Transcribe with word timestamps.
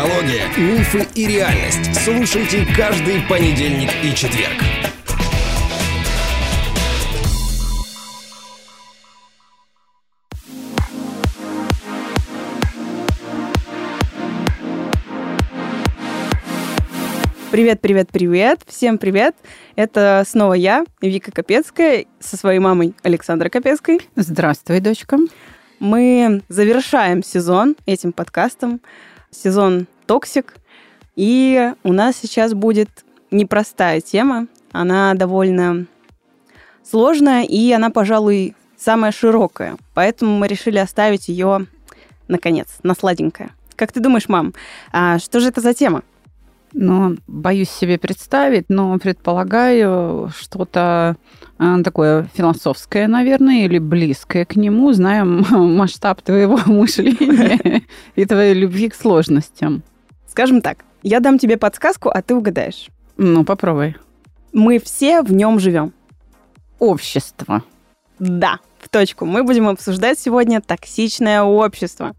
Психология, 0.00 0.46
мифы 0.56 1.06
и 1.14 1.26
реальность. 1.26 1.94
Слушайте 2.02 2.66
каждый 2.74 3.20
понедельник 3.28 3.90
и 4.02 4.14
четверг. 4.14 4.54
Привет, 17.50 17.82
привет, 17.82 18.08
привет. 18.10 18.60
Всем 18.66 18.96
привет. 18.96 19.36
Это 19.76 20.24
снова 20.26 20.54
я, 20.54 20.86
Вика 21.02 21.30
Капецкая, 21.30 22.06
со 22.20 22.38
своей 22.38 22.58
мамой 22.58 22.94
Александрой 23.02 23.50
Капецкой. 23.50 24.00
Здравствуй, 24.16 24.80
дочка. 24.80 25.18
Мы 25.78 26.40
завершаем 26.48 27.22
сезон 27.22 27.76
этим 27.84 28.12
подкастом. 28.12 28.80
Сезон 29.30 29.86
«Токсик». 30.06 30.56
И 31.16 31.72
у 31.82 31.92
нас 31.92 32.16
сейчас 32.16 32.54
будет 32.54 32.88
непростая 33.30 34.00
тема. 34.00 34.46
Она 34.72 35.14
довольно 35.14 35.86
сложная, 36.82 37.44
и 37.44 37.70
она, 37.72 37.90
пожалуй, 37.90 38.54
самая 38.76 39.12
широкая. 39.12 39.76
Поэтому 39.94 40.38
мы 40.38 40.48
решили 40.48 40.78
оставить 40.78 41.28
ее, 41.28 41.66
наконец, 42.28 42.68
на 42.82 42.94
сладенькое. 42.94 43.50
Как 43.76 43.92
ты 43.92 44.00
думаешь, 44.00 44.28
мам, 44.28 44.54
а 44.92 45.18
что 45.18 45.40
же 45.40 45.48
это 45.48 45.60
за 45.60 45.74
тема? 45.74 46.02
Ну, 46.72 47.16
боюсь 47.26 47.70
себе 47.70 47.98
представить, 47.98 48.66
но 48.68 48.96
предполагаю 48.98 50.30
что-то 50.36 51.16
а, 51.58 51.82
такое 51.82 52.28
философское, 52.34 53.08
наверное, 53.08 53.64
или 53.64 53.78
близкое 53.78 54.44
к 54.44 54.56
нему. 54.56 54.92
Знаем 54.92 55.44
масштаб 55.76 56.22
твоего 56.22 56.58
мышления 56.66 57.82
и 58.14 58.24
твоей 58.24 58.54
любви 58.54 58.88
к 58.88 58.94
сложностям. 58.94 59.82
Скажем 60.28 60.60
так, 60.60 60.84
я 61.02 61.20
дам 61.20 61.38
тебе 61.38 61.56
подсказку, 61.56 62.08
а 62.08 62.22
ты 62.22 62.34
угадаешь. 62.34 62.88
Ну, 63.16 63.44
попробуй. 63.44 63.96
Мы 64.52 64.78
все 64.78 65.22
в 65.22 65.32
нем 65.32 65.58
живем. 65.58 65.92
Общество. 66.78 67.62
Да, 68.18 68.60
в 68.78 68.88
точку. 68.88 69.26
Мы 69.26 69.42
будем 69.42 69.68
обсуждать 69.68 70.18
сегодня 70.18 70.60
токсичное 70.60 71.42
общество. 71.42 72.14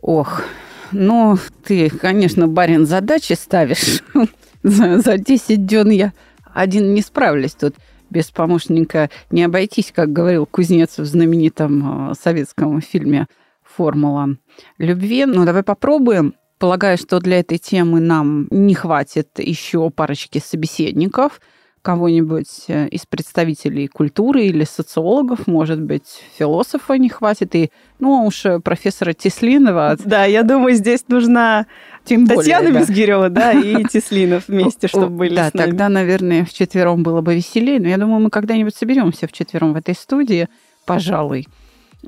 Ох, 0.00 0.42
ну, 0.92 1.38
ты, 1.64 1.90
конечно, 1.90 2.48
барин 2.48 2.86
задачи 2.86 3.34
ставишь. 3.34 4.02
за, 4.62 4.98
за 4.98 5.18
10 5.18 5.66
дён 5.66 5.90
я 5.90 6.12
один 6.54 6.94
не 6.94 7.02
справлюсь 7.02 7.54
тут. 7.54 7.74
Без 8.08 8.30
помощника 8.30 9.10
не 9.30 9.42
обойтись, 9.42 9.92
как 9.94 10.12
говорил 10.12 10.46
Кузнец 10.46 10.98
в 10.98 11.04
знаменитом 11.04 12.10
э, 12.10 12.14
советском 12.14 12.80
фильме 12.80 13.26
«Формула 13.62 14.36
любви». 14.78 15.26
Ну, 15.26 15.44
давай 15.44 15.64
попробуем. 15.64 16.34
Полагаю, 16.58 16.98
что 16.98 17.18
для 17.20 17.40
этой 17.40 17.58
темы 17.58 18.00
нам 18.00 18.46
не 18.50 18.74
хватит 18.74 19.38
еще 19.38 19.90
парочки 19.90 20.38
собеседников– 20.38 21.40
кого-нибудь 21.86 22.64
э, 22.66 22.88
из 22.88 23.06
представителей 23.06 23.86
культуры 23.86 24.46
или 24.46 24.64
социологов, 24.64 25.46
может 25.46 25.80
быть, 25.80 26.24
философа 26.36 26.94
не 26.94 27.08
хватит, 27.08 27.54
и, 27.54 27.70
ну, 28.00 28.26
уж 28.26 28.44
э, 28.44 28.58
профессора 28.58 29.12
Теслинова. 29.12 29.96
Да, 30.04 30.24
я 30.24 30.42
думаю, 30.42 30.74
здесь 30.74 31.04
нужна 31.06 31.66
Тем 32.04 32.26
Татьяна 32.26 32.64
более, 32.64 32.72
да. 32.72 32.80
Безгирева, 32.80 33.28
да, 33.28 33.52
и 33.52 33.84
Теслинов 33.92 34.48
вместе, 34.48 34.88
чтобы 34.88 35.10
были 35.10 35.36
Да, 35.36 35.52
тогда, 35.52 35.88
наверное, 35.88 36.44
в 36.44 36.52
четвером 36.52 37.04
было 37.04 37.20
бы 37.20 37.36
веселее, 37.36 37.78
но 37.78 37.86
я 37.86 37.98
думаю, 37.98 38.20
мы 38.20 38.30
когда-нибудь 38.30 38.74
соберемся 38.74 39.28
в 39.28 39.32
четвером 39.32 39.72
в 39.72 39.76
этой 39.76 39.94
студии, 39.94 40.48
пожалуй 40.86 41.46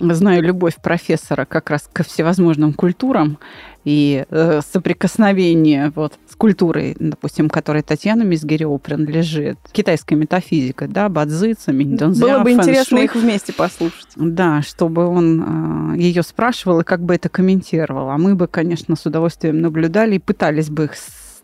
знаю 0.01 0.43
любовь 0.43 0.77
профессора 0.83 1.45
как 1.45 1.71
раз 1.71 1.89
ко 1.93 2.03
всевозможным 2.03 2.73
культурам 2.73 3.39
и 3.84 4.27
э, 4.28 4.61
соприкосновение 4.71 5.93
вот 5.95 6.19
с 6.31 6.34
культурой, 6.34 6.95
допустим, 6.99 7.49
которой 7.49 7.83
Татьяна 7.83 8.22
Мизгирева 8.22 8.77
принадлежит, 8.78 9.59
китайская 9.72 10.17
метафизика, 10.17 10.89
да, 10.89 11.09
бадзица, 11.09 11.72
миндонзя, 11.72 12.27
Было 12.27 12.39
бы 12.41 12.53
интересно 12.53 12.99
их 12.99 13.15
вместе 13.15 13.53
послушать. 13.53 14.09
Да, 14.17 14.62
чтобы 14.62 15.06
он 15.06 15.95
э, 15.95 15.99
ее 15.99 16.22
спрашивал 16.22 16.81
и 16.81 16.84
как 16.84 17.03
бы 17.03 17.15
это 17.15 17.28
комментировал. 17.28 18.11
А 18.11 18.19
мы 18.19 18.34
бы, 18.34 18.47
конечно, 18.47 18.95
с 18.95 19.06
удовольствием 19.06 19.61
наблюдали 19.61 20.17
и 20.17 20.19
пытались 20.19 20.69
бы 20.69 20.84
их 20.84 20.93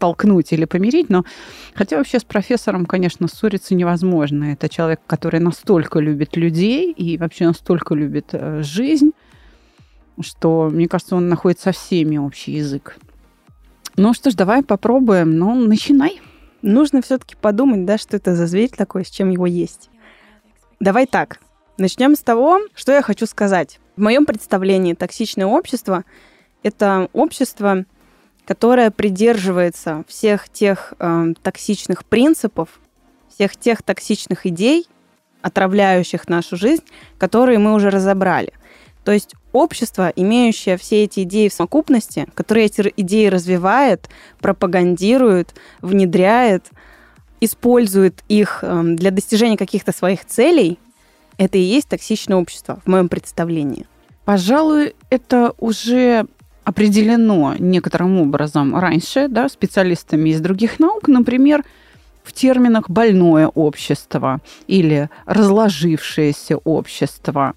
столкнуть 0.04 0.52
или 0.52 0.66
помирить, 0.66 1.08
но 1.08 1.24
хотя 1.74 1.96
вообще 1.96 2.18
с 2.18 2.24
профессором, 2.24 2.84
конечно, 2.84 3.26
ссориться 3.26 3.74
невозможно. 3.74 4.52
Это 4.52 4.68
человек, 4.68 5.00
который 5.06 5.40
настолько 5.40 5.98
любит 5.98 6.36
людей 6.36 6.92
и 6.92 7.16
вообще 7.16 7.46
настолько 7.46 7.94
любит 7.94 8.26
э, 8.32 8.62
жизнь, 8.62 9.12
что, 10.20 10.68
мне 10.70 10.88
кажется, 10.88 11.16
он 11.16 11.30
находит 11.30 11.58
со 11.60 11.72
всеми 11.72 12.18
общий 12.18 12.52
язык. 12.52 12.98
Ну 13.96 14.12
что 14.12 14.30
ж, 14.30 14.34
давай 14.34 14.62
попробуем. 14.62 15.38
Ну, 15.38 15.54
начинай. 15.54 16.20
Нужно 16.60 17.00
все-таки 17.00 17.34
подумать, 17.40 17.86
да, 17.86 17.96
что 17.96 18.18
это 18.18 18.34
за 18.34 18.46
зверь 18.46 18.70
такой, 18.70 19.06
с 19.06 19.10
чем 19.10 19.30
его 19.30 19.46
есть. 19.46 19.88
Давай 20.80 21.06
так. 21.06 21.40
Начнем 21.78 22.14
с 22.14 22.20
того, 22.20 22.60
что 22.74 22.92
я 22.92 23.00
хочу 23.00 23.24
сказать. 23.24 23.80
В 23.96 24.02
моем 24.02 24.26
представлении 24.26 24.92
токсичное 24.92 25.46
общество– 25.46 26.04
это 26.62 27.08
общество, 27.14 27.86
которая 28.46 28.90
придерживается 28.90 30.04
всех 30.08 30.48
тех 30.48 30.94
э, 30.98 31.34
токсичных 31.42 32.04
принципов, 32.04 32.68
всех 33.34 33.56
тех 33.56 33.82
токсичных 33.82 34.46
идей, 34.46 34.86
отравляющих 35.42 36.28
нашу 36.28 36.56
жизнь, 36.56 36.84
которые 37.18 37.58
мы 37.58 37.74
уже 37.74 37.90
разобрали. 37.90 38.52
То 39.04 39.12
есть 39.12 39.34
общество, 39.52 40.10
имеющее 40.14 40.76
все 40.78 41.04
эти 41.04 41.20
идеи 41.20 41.48
в 41.48 41.52
совокупности, 41.52 42.26
которое 42.34 42.66
эти 42.66 42.92
идеи 42.96 43.26
развивает, 43.26 44.08
пропагандирует, 44.40 45.54
внедряет, 45.82 46.70
использует 47.40 48.22
их 48.28 48.60
э, 48.62 48.82
для 48.84 49.10
достижения 49.10 49.56
каких-то 49.56 49.92
своих 49.92 50.24
целей, 50.24 50.78
это 51.36 51.58
и 51.58 51.62
есть 51.62 51.88
токсичное 51.88 52.36
общество, 52.36 52.80
в 52.84 52.88
моем 52.88 53.08
представлении. 53.08 53.86
Пожалуй, 54.24 54.94
это 55.10 55.52
уже 55.58 56.26
определено 56.64 57.54
некоторым 57.58 58.20
образом 58.20 58.76
раньше 58.76 59.28
да, 59.28 59.48
специалистами 59.48 60.30
из 60.30 60.40
других 60.40 60.80
наук, 60.80 61.08
например, 61.08 61.62
в 62.22 62.32
терминах 62.32 62.88
«больное 62.88 63.48
общество» 63.48 64.40
или 64.66 65.10
«разложившееся 65.26 66.56
общество». 66.56 67.54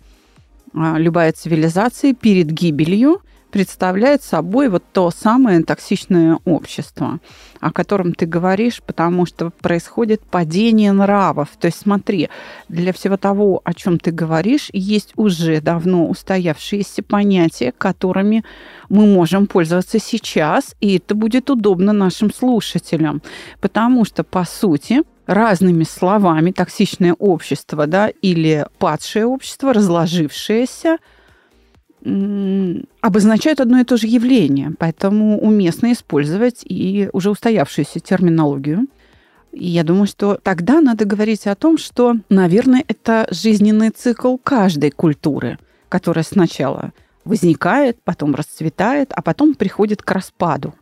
А, 0.73 0.97
любая 0.97 1.31
цивилизация 1.31 2.13
перед 2.13 2.47
гибелью 2.47 3.22
представляет 3.49 4.23
собой 4.23 4.69
вот 4.69 4.83
то 4.91 5.11
самое 5.11 5.63
токсичное 5.63 6.39
общество, 6.45 7.19
о 7.59 7.71
котором 7.71 8.13
ты 8.13 8.25
говоришь, 8.25 8.81
потому 8.85 9.25
что 9.25 9.49
происходит 9.49 10.21
падение 10.21 10.91
нравов. 10.91 11.49
То 11.59 11.67
есть 11.67 11.79
смотри, 11.81 12.29
для 12.69 12.93
всего 12.93 13.17
того, 13.17 13.61
о 13.63 13.73
чем 13.73 13.99
ты 13.99 14.11
говоришь, 14.11 14.69
есть 14.73 15.13
уже 15.15 15.61
давно 15.61 16.07
устоявшиеся 16.07 17.03
понятия, 17.03 17.73
которыми 17.77 18.43
мы 18.89 19.05
можем 19.05 19.47
пользоваться 19.47 19.99
сейчас, 19.99 20.75
и 20.79 20.97
это 20.97 21.15
будет 21.15 21.49
удобно 21.49 21.93
нашим 21.93 22.33
слушателям, 22.33 23.21
потому 23.61 24.05
что, 24.05 24.23
по 24.23 24.43
сути, 24.45 25.03
разными 25.25 25.83
словами 25.83 26.51
токсичное 26.51 27.13
общество, 27.13 27.85
да, 27.87 28.09
или 28.21 28.65
падшее 28.77 29.25
общество, 29.25 29.73
разложившееся– 29.73 30.97
обозначают 33.01 33.59
одно 33.59 33.79
и 33.79 33.83
то 33.83 33.97
же 33.97 34.07
явление, 34.07 34.73
поэтому 34.77 35.39
уместно 35.39 35.91
использовать 35.91 36.61
и 36.63 37.09
уже 37.11 37.29
устоявшуюся 37.29 37.99
терминологию. 37.99 38.87
И 39.51 39.67
я 39.67 39.83
думаю, 39.83 40.07
что 40.07 40.35
тогда 40.41 40.81
надо 40.81 41.05
говорить 41.05 41.47
о 41.47 41.55
том, 41.55 41.77
что, 41.77 42.15
наверное, 42.29 42.83
это 42.88 43.27
жизненный 43.31 43.89
цикл 43.89 44.38
каждой 44.38 44.91
культуры, 44.91 45.57
которая 45.89 46.23
сначала 46.23 46.94
возникает, 47.25 47.97
потом 48.03 48.35
расцветает, 48.35 49.11
а 49.13 49.21
потом 49.21 49.55
приходит 49.55 50.01
к 50.01 50.11
распаду. 50.11 50.73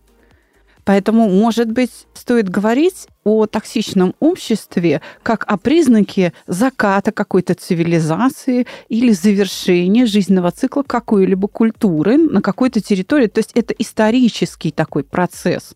Поэтому, 0.85 1.27
может 1.27 1.71
быть, 1.71 1.91
стоит 2.13 2.47
говорить 2.47 3.07
о 3.23 3.47
токсичном 3.47 4.13
обществе 4.19 5.01
как 5.23 5.43
о 5.47 5.57
признаке 5.57 6.31
заката 6.45 7.11
какой-то 7.11 7.55
цивилизации 7.55 8.67
или 8.87 9.11
завершения 9.11 10.05
жизненного 10.05 10.51
цикла 10.51 10.83
какой-либо 10.83 11.47
культуры 11.47 12.17
на 12.17 12.41
какой-то 12.41 12.81
территории. 12.81 13.25
То 13.25 13.39
есть 13.39 13.51
это 13.55 13.73
исторический 13.79 14.71
такой 14.71 15.03
процесс. 15.03 15.73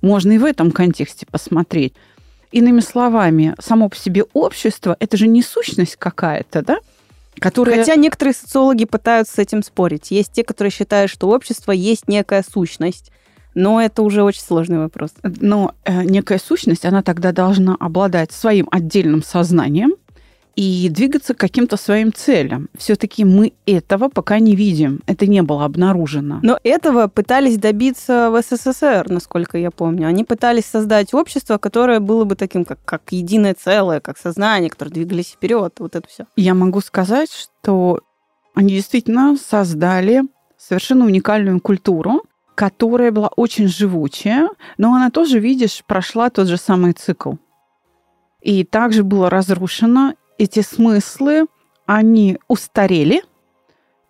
Можно 0.00 0.32
и 0.32 0.38
в 0.38 0.44
этом 0.44 0.70
контексте 0.70 1.26
посмотреть. 1.30 1.92
Иными 2.50 2.80
словами, 2.80 3.54
само 3.60 3.90
по 3.90 3.96
себе 3.96 4.24
общество– 4.32 4.96
это 5.00 5.18
же 5.18 5.26
не 5.28 5.42
сущность 5.42 5.96
какая-то, 5.96 6.62
да? 6.62 6.78
Которая... 7.38 7.80
Хотя 7.80 7.96
некоторые 7.96 8.32
социологи 8.32 8.86
пытаются 8.86 9.34
с 9.34 9.38
этим 9.38 9.62
спорить. 9.62 10.10
Есть 10.10 10.32
те, 10.32 10.42
которые 10.42 10.70
считают, 10.70 11.10
что 11.10 11.28
общество 11.28 11.72
есть 11.72 12.08
некая 12.08 12.42
сущность, 12.50 13.10
но 13.56 13.80
это 13.80 14.02
уже 14.02 14.22
очень 14.22 14.42
сложный 14.42 14.78
вопрос. 14.78 15.12
Но 15.22 15.74
э, 15.84 16.04
некая 16.04 16.38
сущность, 16.38 16.84
она 16.84 17.02
тогда 17.02 17.32
должна 17.32 17.74
обладать 17.80 18.30
своим 18.30 18.68
отдельным 18.70 19.22
сознанием 19.22 19.94
и 20.56 20.88
двигаться 20.90 21.34
к 21.34 21.38
каким-то 21.38 21.78
своим 21.78 22.12
целям. 22.12 22.68
Все-таки 22.76 23.24
мы 23.24 23.54
этого 23.64 24.08
пока 24.08 24.38
не 24.40 24.54
видим. 24.54 25.00
Это 25.06 25.26
не 25.26 25.40
было 25.40 25.64
обнаружено. 25.64 26.40
Но 26.42 26.58
этого 26.64 27.08
пытались 27.08 27.56
добиться 27.56 28.30
в 28.30 28.42
СССР, 28.42 29.06
насколько 29.08 29.56
я 29.56 29.70
помню. 29.70 30.06
Они 30.06 30.22
пытались 30.22 30.66
создать 30.66 31.14
общество, 31.14 31.56
которое 31.56 32.00
было 32.00 32.24
бы 32.24 32.36
таким, 32.36 32.66
как, 32.66 32.78
как 32.84 33.02
единое 33.10 33.54
целое, 33.54 34.00
как 34.00 34.18
сознание, 34.18 34.68
которое 34.68 34.90
двигались 34.90 35.30
вперед. 35.30 35.74
Вот 35.78 35.96
это 35.96 36.06
все. 36.06 36.26
Я 36.36 36.54
могу 36.54 36.82
сказать, 36.82 37.30
что 37.32 38.00
они 38.54 38.74
действительно 38.74 39.36
создали 39.36 40.22
совершенно 40.58 41.06
уникальную 41.06 41.60
культуру, 41.60 42.22
которая 42.56 43.12
была 43.12 43.28
очень 43.36 43.68
живучая, 43.68 44.48
но 44.78 44.94
она 44.94 45.10
тоже, 45.10 45.38
видишь, 45.38 45.84
прошла 45.86 46.30
тот 46.30 46.48
же 46.48 46.56
самый 46.56 46.94
цикл. 46.94 47.34
И 48.40 48.64
также 48.64 49.04
было 49.04 49.28
разрушено 49.28 50.14
эти 50.38 50.60
смыслы, 50.62 51.46
они 51.84 52.38
устарели 52.48 53.22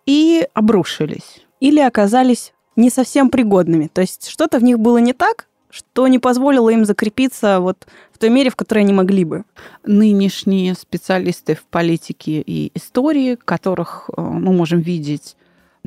и 0.05 0.47
обрушились. 0.53 1.41
Или 1.59 1.81
оказались 1.81 2.53
не 2.77 2.89
совсем 2.89 3.29
пригодными. 3.29 3.87
То 3.87 4.01
есть 4.01 4.29
что-то 4.29 4.59
в 4.59 4.63
них 4.63 4.79
было 4.79 4.99
не 4.99 5.13
так, 5.13 5.47
что 5.69 6.07
не 6.07 6.17
позволило 6.17 6.69
им 6.69 6.85
закрепиться 6.85 7.59
вот 7.59 7.85
в 8.13 8.17
той 8.17 8.29
мере, 8.29 8.49
в 8.49 8.55
которой 8.55 8.79
они 8.79 8.93
могли 8.93 9.25
бы. 9.25 9.43
Нынешние 9.85 10.73
специалисты 10.75 11.55
в 11.55 11.63
политике 11.63 12.41
и 12.41 12.71
истории, 12.75 13.35
которых 13.35 14.09
э, 14.15 14.21
мы 14.21 14.53
можем 14.53 14.79
видеть 14.79 15.35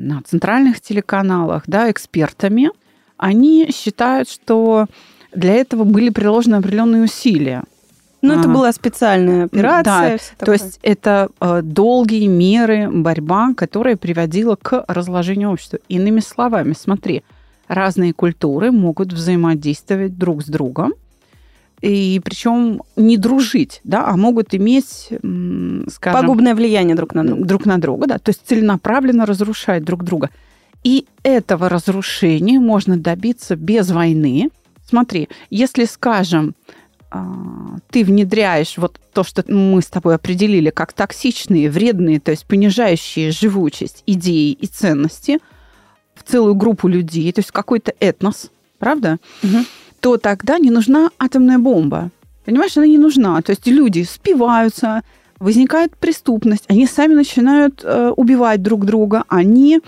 на 0.01 0.21
центральных 0.23 0.81
телеканалах, 0.81 1.63
да, 1.67 1.89
экспертами, 1.89 2.71
они 3.17 3.69
считают, 3.71 4.29
что 4.29 4.87
для 5.33 5.53
этого 5.53 5.83
были 5.83 6.09
приложены 6.09 6.55
определенные 6.55 7.03
усилия. 7.03 7.63
Ну, 8.21 8.39
это 8.39 8.47
была 8.47 8.71
специальная 8.71 9.45
операция. 9.45 10.19
Да, 10.39 10.45
то 10.45 10.53
есть 10.53 10.79
это 10.83 11.29
э, 11.39 11.61
долгие 11.63 12.27
меры, 12.27 12.87
борьба, 12.91 13.53
которая 13.55 13.95
приводила 13.95 14.55
к 14.55 14.85
разложению 14.87 15.51
общества. 15.51 15.79
Иными 15.87 16.19
словами, 16.19 16.73
смотри, 16.77 17.23
разные 17.67 18.13
культуры 18.13 18.71
могут 18.71 19.11
взаимодействовать 19.11 20.19
друг 20.19 20.43
с 20.43 20.45
другом, 20.45 20.93
и 21.81 22.21
причем 22.23 22.83
не 22.95 23.17
дружить, 23.17 23.81
да, 23.83 24.07
а 24.07 24.15
могут 24.15 24.53
иметь, 24.53 25.09
скажем... 25.89 26.21
Пагубное 26.21 26.53
влияние 26.53 26.95
друг 26.95 27.13
на 27.15 27.25
друга. 27.25 27.45
Друг 27.45 27.65
на 27.65 27.77
друга, 27.79 28.07
да, 28.07 28.19
то 28.19 28.29
есть 28.29 28.41
целенаправленно 28.45 29.25
разрушать 29.25 29.83
друг 29.83 30.03
друга. 30.03 30.29
И 30.83 31.05
этого 31.23 31.69
разрушения 31.69 32.59
можно 32.59 32.97
добиться 32.97 33.55
без 33.55 33.89
войны. 33.91 34.49
Смотри, 34.87 35.29
если, 35.49 35.85
скажем, 35.85 36.55
а, 37.09 37.77
ты 37.89 38.03
внедряешь 38.03 38.77
вот 38.77 38.99
то, 39.13 39.23
что 39.23 39.43
мы 39.47 39.81
с 39.81 39.87
тобой 39.87 40.15
определили 40.15 40.69
как 40.69 40.93
токсичные, 40.93 41.69
вредные, 41.69 42.19
то 42.19 42.31
есть 42.31 42.45
понижающие 42.45 43.31
живучесть 43.31 44.03
идеи 44.05 44.51
и 44.51 44.67
ценности 44.67 45.39
в 46.15 46.23
целую 46.23 46.55
группу 46.55 46.87
людей, 46.87 47.31
то 47.31 47.39
есть 47.39 47.51
какой-то 47.51 47.93
этнос, 47.99 48.51
правда? 48.79 49.17
Угу. 49.43 49.57
То 50.01 50.17
тогда 50.17 50.57
не 50.57 50.71
нужна 50.71 51.09
атомная 51.17 51.59
бомба. 51.59 52.09
Понимаешь, 52.45 52.75
она 52.75 52.87
не 52.87 52.97
нужна. 52.97 53.41
То 53.41 53.51
есть 53.51 53.67
люди 53.67 54.03
спиваются, 54.03 55.03
возникает 55.39 55.95
преступность, 55.95 56.65
они 56.67 56.87
сами 56.87 57.13
начинают 57.13 57.81
э, 57.83 58.11
убивать 58.17 58.61
друг 58.61 58.85
друга, 58.85 59.23
они 59.27 59.79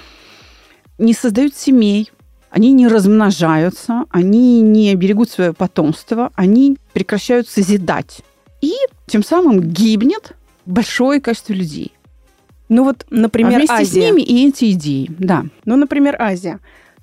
не 0.98 1.14
создают 1.14 1.56
семей, 1.56 2.12
они 2.50 2.72
не 2.72 2.88
размножаются, 2.88 4.06
они 4.12 4.62
не 4.62 4.94
берегут 4.96 5.30
свое 5.32 5.54
потомство, 5.54 6.32
они 6.36 6.78
прекращают 6.94 7.50
созидать. 7.50 8.22
И 8.62 8.74
тем 9.08 9.24
самым 9.24 9.60
гибнет 9.60 10.36
большое 10.66 11.20
количество 11.20 11.54
людей. 11.54 11.92
Ну 12.70 12.84
вот, 12.84 13.06
например, 13.10 13.54
а 13.54 13.58
вместе 13.58 13.74
Азия. 13.74 13.92
с 13.92 13.96
ними 13.96 14.22
и 14.22 14.48
эти 14.48 14.72
идеи, 14.72 15.10
да. 15.18 15.46
Ну, 15.66 15.76
например, 15.76 16.16
Азия. 16.20 16.60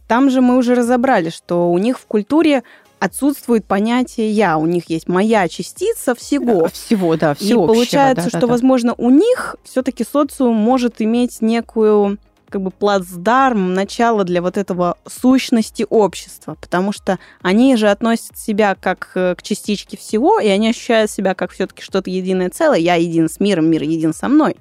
Там 0.08 0.30
же 0.30 0.40
мы 0.40 0.56
уже 0.56 0.74
разобрали, 0.74 1.30
что 1.30 1.70
у 1.70 1.78
них 1.78 1.98
в 1.98 2.06
культуре 2.06 2.62
отсутствует 3.00 3.64
понятие 3.64 4.30
«я». 4.30 4.58
У 4.58 4.66
них 4.66 4.88
есть 4.88 5.08
моя 5.08 5.48
частица 5.48 6.14
всего. 6.14 6.68
Всего, 6.68 7.16
да, 7.16 7.34
всего. 7.34 7.64
И 7.64 7.66
получается, 7.66 8.24
да, 8.24 8.28
что, 8.28 8.40
да, 8.40 8.46
возможно, 8.46 8.94
у 8.96 9.10
них 9.10 9.56
все-таки 9.64 10.04
социум 10.04 10.54
может 10.54 11.00
иметь 11.00 11.40
некую 11.40 12.18
как 12.50 12.62
бы 12.62 12.70
плацдарм, 12.70 13.74
начало 13.74 14.24
для 14.24 14.42
вот 14.42 14.58
этого 14.58 14.98
сущности 15.06 15.86
общества, 15.88 16.56
потому 16.60 16.92
что 16.92 17.18
они 17.42 17.76
же 17.76 17.88
относят 17.88 18.36
себя 18.36 18.74
как 18.74 19.12
э, 19.14 19.36
к 19.36 19.42
частичке 19.42 19.96
всего, 19.96 20.40
и 20.40 20.48
они 20.48 20.68
ощущают 20.68 21.12
себя 21.12 21.34
как 21.34 21.52
все-таки 21.52 21.80
что-то 21.80 22.10
единое 22.10 22.50
целое. 22.50 22.80
Я 22.80 22.96
един 22.96 23.28
с 23.28 23.38
миром, 23.38 23.70
мир 23.70 23.84
един 23.84 24.12
со 24.12 24.28
мной. 24.28 24.56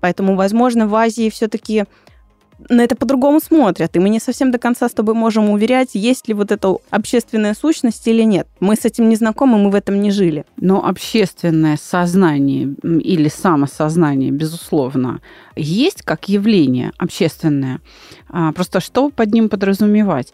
Поэтому, 0.00 0.36
возможно, 0.36 0.86
в 0.86 0.94
Азии 0.94 1.30
все-таки 1.30 1.84
на 2.68 2.82
это 2.82 2.96
по-другому 2.96 3.40
смотрят, 3.40 3.96
и 3.96 3.98
мы 3.98 4.08
не 4.08 4.20
совсем 4.20 4.50
до 4.50 4.58
конца 4.58 4.88
с 4.88 4.92
тобой 4.92 5.14
можем 5.14 5.50
уверять, 5.50 5.90
есть 5.94 6.28
ли 6.28 6.34
вот 6.34 6.52
эта 6.52 6.76
общественная 6.90 7.54
сущность 7.54 8.06
или 8.08 8.22
нет. 8.22 8.46
Мы 8.60 8.76
с 8.76 8.84
этим 8.84 9.08
не 9.08 9.16
знакомы, 9.16 9.58
мы 9.58 9.70
в 9.70 9.74
этом 9.74 10.00
не 10.00 10.10
жили. 10.10 10.44
Но 10.56 10.86
общественное 10.86 11.76
сознание 11.76 12.74
или 12.82 13.28
самосознание, 13.28 14.30
безусловно, 14.30 15.20
есть 15.56 16.02
как 16.02 16.28
явление 16.28 16.92
общественное. 16.98 17.80
А, 18.28 18.52
просто 18.52 18.80
что 18.80 19.10
под 19.10 19.32
ним 19.32 19.48
подразумевать? 19.48 20.32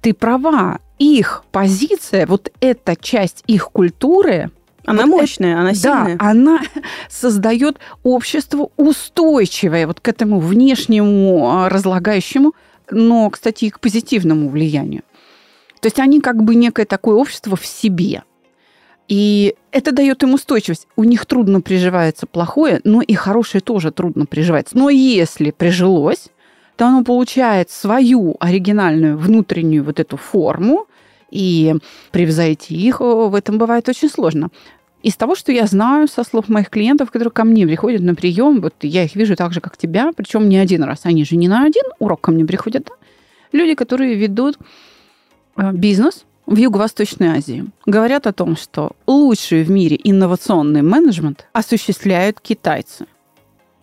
Ты 0.00 0.14
права, 0.14 0.78
их 0.98 1.44
позиция, 1.50 2.26
вот 2.26 2.50
эта 2.60 2.94
часть 2.96 3.42
их 3.46 3.70
культуры, 3.70 4.50
она 4.86 5.06
вот 5.06 5.10
мощная, 5.10 5.52
это, 5.52 5.60
она 5.60 5.74
сильная. 5.74 6.16
Да, 6.16 6.24
она 6.30 6.60
создает 7.08 7.78
общество 8.02 8.70
устойчивое 8.76 9.86
вот 9.86 10.00
к 10.00 10.08
этому 10.08 10.40
внешнему 10.40 11.50
а, 11.50 11.68
разлагающему, 11.68 12.54
но, 12.90 13.30
кстати, 13.30 13.66
и 13.66 13.70
к 13.70 13.80
позитивному 13.80 14.48
влиянию. 14.48 15.02
То 15.80 15.86
есть 15.86 15.98
они 15.98 16.20
как 16.20 16.42
бы 16.42 16.54
некое 16.54 16.84
такое 16.84 17.16
общество 17.16 17.56
в 17.56 17.64
себе. 17.64 18.22
И 19.08 19.56
это 19.72 19.92
дает 19.92 20.22
им 20.22 20.34
устойчивость. 20.34 20.86
У 20.94 21.04
них 21.04 21.26
трудно 21.26 21.60
приживается 21.60 22.26
плохое, 22.26 22.80
но 22.84 23.02
и 23.02 23.14
хорошее 23.14 23.60
тоже 23.60 23.90
трудно 23.90 24.24
приживается. 24.24 24.78
Но 24.78 24.88
если 24.88 25.50
прижилось, 25.50 26.28
то 26.76 26.86
оно 26.86 27.02
получает 27.02 27.70
свою 27.70 28.36
оригинальную 28.38 29.18
внутреннюю 29.18 29.84
вот 29.84 29.98
эту 29.98 30.16
форму, 30.16 30.86
и 31.30 31.74
превзойти 32.10 32.74
их 32.74 33.00
в 33.00 33.34
этом 33.34 33.58
бывает 33.58 33.88
очень 33.88 34.08
сложно. 34.08 34.50
Из 35.02 35.16
того, 35.16 35.34
что 35.34 35.50
я 35.50 35.66
знаю 35.66 36.08
со 36.08 36.24
слов 36.24 36.48
моих 36.48 36.68
клиентов, 36.68 37.10
которые 37.10 37.30
ко 37.30 37.44
мне 37.44 37.66
приходят 37.66 38.02
на 38.02 38.14
прием, 38.14 38.60
вот 38.60 38.74
я 38.82 39.04
их 39.04 39.14
вижу 39.14 39.34
так 39.34 39.52
же, 39.52 39.60
как 39.60 39.78
тебя, 39.78 40.12
причем 40.14 40.48
не 40.48 40.58
один 40.58 40.82
раз, 40.82 41.00
они 41.04 41.24
же 41.24 41.36
не 41.36 41.48
на 41.48 41.64
один 41.64 41.84
урок 41.98 42.20
ко 42.20 42.32
мне 42.32 42.44
приходят, 42.44 42.84
да? 42.84 42.94
люди, 43.52 43.74
которые 43.74 44.14
ведут 44.14 44.58
э, 45.56 45.72
бизнес 45.72 46.24
в 46.46 46.56
Юго-Восточной 46.56 47.28
Азии, 47.28 47.66
говорят 47.86 48.26
о 48.26 48.32
том, 48.32 48.56
что 48.56 48.92
лучший 49.06 49.62
в 49.62 49.70
мире 49.70 49.98
инновационный 50.02 50.82
менеджмент 50.82 51.46
осуществляют 51.52 52.40
китайцы. 52.40 53.06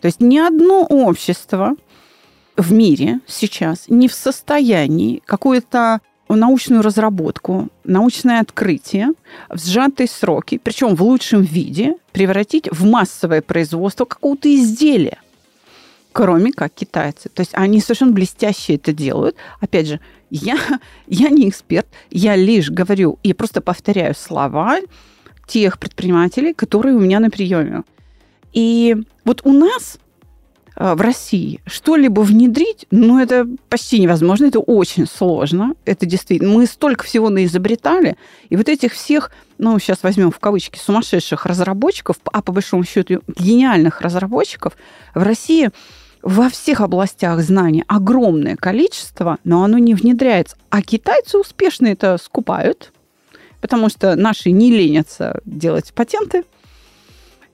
То 0.00 0.06
есть 0.06 0.20
ни 0.20 0.38
одно 0.38 0.84
общество 0.84 1.74
в 2.56 2.72
мире 2.72 3.20
сейчас 3.26 3.86
не 3.88 4.06
в 4.06 4.14
состоянии 4.14 5.22
какое-то 5.24 6.00
научную 6.34 6.82
разработку, 6.82 7.68
научное 7.84 8.40
открытие 8.40 9.08
в 9.48 9.58
сжатые 9.58 10.08
сроки, 10.08 10.60
причем 10.62 10.94
в 10.94 11.02
лучшем 11.02 11.42
виде, 11.42 11.96
превратить 12.12 12.68
в 12.70 12.84
массовое 12.84 13.42
производство 13.42 14.04
какого-то 14.04 14.54
изделия, 14.54 15.18
кроме 16.12 16.52
как 16.52 16.72
китайцы. 16.74 17.28
То 17.28 17.40
есть 17.40 17.52
они 17.54 17.80
совершенно 17.80 18.12
блестяще 18.12 18.74
это 18.74 18.92
делают. 18.92 19.36
Опять 19.60 19.86
же, 19.86 20.00
я, 20.30 20.58
я 21.06 21.30
не 21.30 21.48
эксперт, 21.48 21.86
я 22.10 22.36
лишь 22.36 22.70
говорю 22.70 23.18
и 23.22 23.32
просто 23.32 23.60
повторяю 23.60 24.14
слова 24.14 24.78
тех 25.46 25.78
предпринимателей, 25.78 26.52
которые 26.52 26.94
у 26.94 27.00
меня 27.00 27.20
на 27.20 27.30
приеме. 27.30 27.82
И 28.52 28.96
вот 29.24 29.40
у 29.44 29.52
нас 29.52 29.98
в 30.78 31.00
России 31.00 31.60
что-либо 31.66 32.20
внедрить, 32.20 32.86
ну, 32.92 33.18
это 33.18 33.48
почти 33.68 33.98
невозможно, 33.98 34.46
это 34.46 34.60
очень 34.60 35.06
сложно. 35.06 35.74
Это 35.84 36.06
действительно... 36.06 36.52
Мы 36.52 36.66
столько 36.66 37.04
всего 37.04 37.30
наизобретали, 37.30 38.16
и 38.48 38.56
вот 38.56 38.68
этих 38.68 38.92
всех, 38.92 39.32
ну, 39.58 39.76
сейчас 39.80 40.04
возьмем 40.04 40.30
в 40.30 40.38
кавычки, 40.38 40.78
сумасшедших 40.78 41.46
разработчиков, 41.46 42.16
а 42.32 42.42
по 42.42 42.52
большому 42.52 42.84
счету 42.84 43.22
гениальных 43.26 44.02
разработчиков 44.02 44.74
в 45.14 45.22
России 45.22 45.70
во 46.22 46.48
всех 46.48 46.80
областях 46.80 47.40
знаний 47.40 47.82
огромное 47.88 48.54
количество, 48.54 49.38
но 49.42 49.64
оно 49.64 49.78
не 49.78 49.94
внедряется. 49.94 50.56
А 50.70 50.80
китайцы 50.82 51.38
успешно 51.38 51.88
это 51.88 52.18
скупают, 52.22 52.92
потому 53.60 53.88
что 53.88 54.14
наши 54.14 54.52
не 54.52 54.70
ленятся 54.70 55.40
делать 55.44 55.92
патенты, 55.92 56.44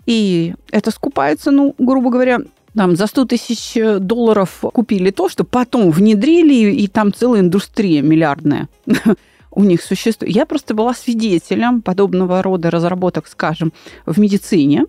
и 0.04 0.54
это 0.71 0.90
скупается, 0.90 1.50
ну, 1.50 1.75
грубо 1.78 2.11
говоря, 2.11 2.40
там 2.76 2.97
за 2.97 3.07
100 3.07 3.25
тысяч 3.26 3.76
долларов 4.00 4.64
купили 4.73 5.11
то, 5.11 5.28
что 5.28 5.45
потом 5.45 5.90
внедрили, 5.90 6.73
и 6.73 6.88
там 6.88 7.12
целая 7.12 7.40
индустрия 7.40 8.02
миллиардная 8.02 8.69
у 9.50 9.64
них 9.64 9.83
существует. 9.83 10.35
Я 10.35 10.47
просто 10.47 10.75
была 10.75 10.95
свидетелем 10.95 11.83
подобного 11.83 12.43
рода 12.43 12.71
разработок, 12.71 13.26
скажем, 13.28 13.73
в 14.07 14.19
медицине. 14.19 14.87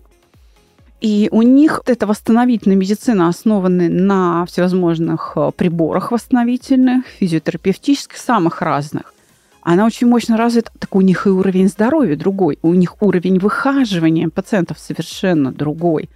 И 1.00 1.28
у 1.30 1.42
них 1.42 1.82
эта 1.86 2.06
восстановительная 2.06 2.76
медицина 2.76 3.28
основана 3.28 3.88
на 3.88 4.46
всевозможных 4.46 5.34
э, 5.36 5.50
приборах 5.54 6.10
восстановительных, 6.10 7.06
физиотерапевтических, 7.06 8.16
самых 8.16 8.62
разных. 8.62 9.12
Она 9.60 9.84
очень 9.84 10.06
мощно 10.06 10.36
развита, 10.36 10.70
так 10.78 10.94
у 10.94 11.02
них 11.02 11.26
и 11.26 11.30
уровень 11.30 11.68
здоровья 11.68 12.16
другой, 12.16 12.58
у 12.62 12.72
них 12.72 13.02
уровень 13.02 13.38
выхаживания 13.38 14.28
пациентов 14.30 14.78
совершенно 14.78 15.52
другой. 15.52 16.08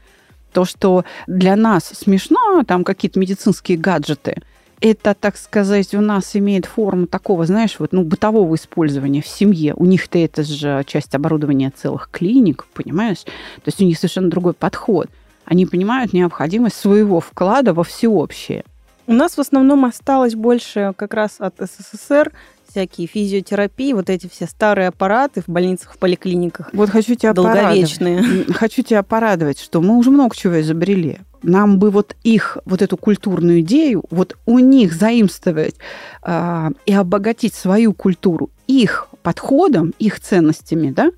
То, 0.52 0.64
что 0.64 1.04
для 1.26 1.56
нас 1.56 1.84
смешно, 1.84 2.62
там 2.66 2.84
какие-то 2.84 3.18
медицинские 3.18 3.78
гаджеты– 3.78 4.42
это, 4.80 5.14
так 5.14 5.36
сказать, 5.36 5.94
у 5.94 6.00
нас 6.00 6.34
имеет 6.34 6.64
форму 6.64 7.06
такого, 7.06 7.44
знаешь, 7.44 7.76
вот, 7.78 7.92
ну, 7.92 8.02
бытового 8.02 8.54
использования 8.54 9.20
в 9.20 9.28
семье. 9.28 9.74
У 9.76 9.84
них-то 9.84 10.18
это 10.18 10.42
же 10.42 10.82
часть 10.86 11.14
оборудования 11.14 11.70
целых 11.74 12.08
клиник, 12.10 12.66
понимаешь? 12.72 13.20
То 13.24 13.66
есть 13.66 13.80
у 13.80 13.84
них 13.84 13.98
совершенно 13.98 14.30
другой 14.30 14.54
подход. 14.54 15.08
Они 15.44 15.66
понимают 15.66 16.12
необходимость 16.12 16.76
своего 16.76 17.20
вклада 17.20 17.74
во 17.74 17.84
всеобщее. 17.84 18.64
У 19.06 19.12
нас 19.12 19.36
в 19.36 19.40
основном 19.40 19.84
осталось 19.84 20.34
больше 20.34 20.94
как 20.96 21.14
раз 21.14 21.36
от 21.38 21.56
СССР 21.58 22.32
всякие 22.70 23.06
физиотерапии, 23.06 23.92
вот 23.92 24.10
эти 24.10 24.28
все 24.28 24.46
старые 24.46 24.88
аппараты 24.88 25.42
в 25.42 25.48
больницах, 25.48 25.94
в 25.94 25.98
поликлиниках. 25.98 26.70
Вот 26.72 26.90
хочу 26.90 27.14
тебя 27.14 27.32
долговечные. 27.32 28.18
Порадовать. 28.18 28.56
Хочу 28.56 28.82
тебя 28.82 29.02
порадовать, 29.02 29.60
что 29.60 29.80
мы 29.80 29.96
уже 29.96 30.10
много 30.10 30.34
чего 30.34 30.60
изобрели. 30.60 31.18
Нам 31.42 31.78
бы 31.78 31.90
вот 31.90 32.16
их, 32.22 32.58
вот 32.66 32.82
эту 32.82 32.96
культурную 32.96 33.60
идею, 33.60 34.04
вот 34.10 34.36
у 34.46 34.58
них 34.58 34.92
заимствовать 34.92 35.76
э, 36.22 36.70
и 36.84 36.92
обогатить 36.92 37.54
свою 37.54 37.94
культуру 37.94 38.50
их 38.66 39.08
подходом, 39.22 39.92
их 39.98 40.20
ценностями, 40.20 40.90
да, 40.90 41.10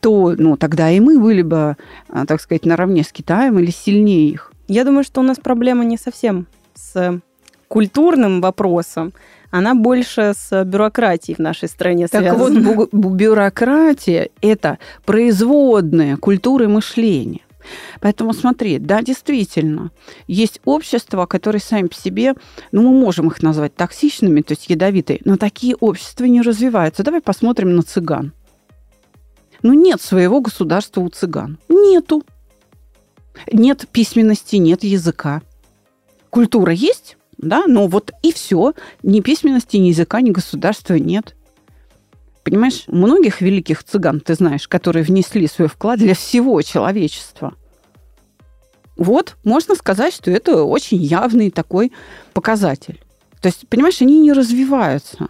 то 0.00 0.34
ну, 0.36 0.56
тогда 0.56 0.90
и 0.90 1.00
мы 1.00 1.18
были 1.20 1.42
бы, 1.42 1.76
а, 2.08 2.26
так 2.26 2.40
сказать, 2.40 2.64
наравне 2.64 3.04
с 3.04 3.12
Китаем 3.12 3.58
или 3.58 3.70
сильнее 3.70 4.30
их. 4.30 4.52
Я 4.66 4.84
думаю, 4.84 5.04
что 5.04 5.20
у 5.20 5.24
нас 5.24 5.38
проблема 5.38 5.84
не 5.84 5.98
совсем 5.98 6.46
с 6.74 7.20
культурным 7.68 8.40
вопросом, 8.40 9.12
она 9.50 9.74
больше 9.74 10.32
с 10.36 10.64
бюрократией 10.64 11.36
в 11.36 11.38
нашей 11.40 11.68
стране 11.68 12.08
так 12.08 12.22
связана. 12.22 12.64
Так 12.64 12.76
вот, 12.76 12.92
бюрократия– 12.92 14.30
это 14.40 14.78
производная 15.04 16.16
культуры 16.16 16.68
мышления. 16.68 17.40
Поэтому 18.00 18.32
смотри, 18.32 18.78
да, 18.78 19.02
действительно, 19.02 19.90
есть 20.26 20.60
общества, 20.64 21.26
которые 21.26 21.60
сами 21.60 21.88
по 21.88 21.94
себе, 21.94 22.34
ну, 22.72 22.82
мы 22.82 22.98
можем 22.98 23.28
их 23.28 23.42
назвать 23.42 23.74
токсичными, 23.74 24.40
то 24.40 24.52
есть 24.52 24.70
ядовитые, 24.70 25.20
но 25.24 25.36
такие 25.36 25.76
общества 25.76 26.24
не 26.24 26.40
развиваются. 26.40 27.02
Давай 27.02 27.20
посмотрим 27.20 27.76
на 27.76 27.82
цыган. 27.82 28.32
Ну, 29.62 29.74
нет 29.74 30.00
своего 30.00 30.40
государства 30.40 31.02
у 31.02 31.08
цыган. 31.10 31.58
Нету. 31.68 32.24
Нет 33.52 33.86
письменности, 33.92 34.56
нет 34.56 34.82
языка. 34.82 35.42
Культура 36.30 36.72
есть, 36.72 37.18
да, 37.42 37.64
но 37.66 37.86
вот 37.86 38.12
и 38.22 38.32
все. 38.32 38.74
Ни 39.02 39.20
письменности, 39.20 39.76
ни 39.76 39.88
языка, 39.88 40.20
ни 40.20 40.30
государства 40.30 40.94
нет. 40.94 41.34
Понимаешь, 42.44 42.84
многих 42.86 43.40
великих 43.40 43.84
цыган, 43.84 44.20
ты 44.20 44.34
знаешь, 44.34 44.68
которые 44.68 45.02
внесли 45.02 45.46
свой 45.46 45.68
вклад 45.68 45.98
для 45.98 46.14
всего 46.14 46.60
человечества. 46.62 47.54
Вот, 48.96 49.36
можно 49.44 49.74
сказать, 49.74 50.12
что 50.14 50.30
это 50.30 50.64
очень 50.64 50.98
явный 50.98 51.50
такой 51.50 51.92
показатель. 52.34 53.00
То 53.40 53.48
есть, 53.48 53.66
понимаешь, 53.68 54.02
они 54.02 54.20
не 54.20 54.32
развиваются. 54.32 55.28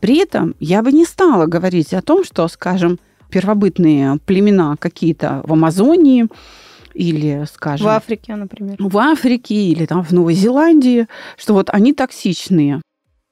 При 0.00 0.18
этом 0.18 0.56
я 0.58 0.82
бы 0.82 0.92
не 0.92 1.04
стала 1.04 1.46
говорить 1.46 1.94
о 1.94 2.02
том, 2.02 2.24
что, 2.24 2.46
скажем, 2.48 2.98
первобытные 3.30 4.18
племена 4.24 4.76
какие-то 4.76 5.42
в 5.44 5.52
Амазонии 5.52 6.28
или, 6.96 7.44
скажем... 7.52 7.86
В 7.86 7.90
Африке, 7.90 8.34
например. 8.34 8.76
В 8.78 8.98
Африке 8.98 9.54
или 9.54 9.86
там 9.86 10.02
в 10.02 10.12
Новой 10.12 10.34
Зеландии, 10.34 11.06
что 11.36 11.54
вот 11.54 11.70
они 11.70 11.92
токсичные. 11.92 12.80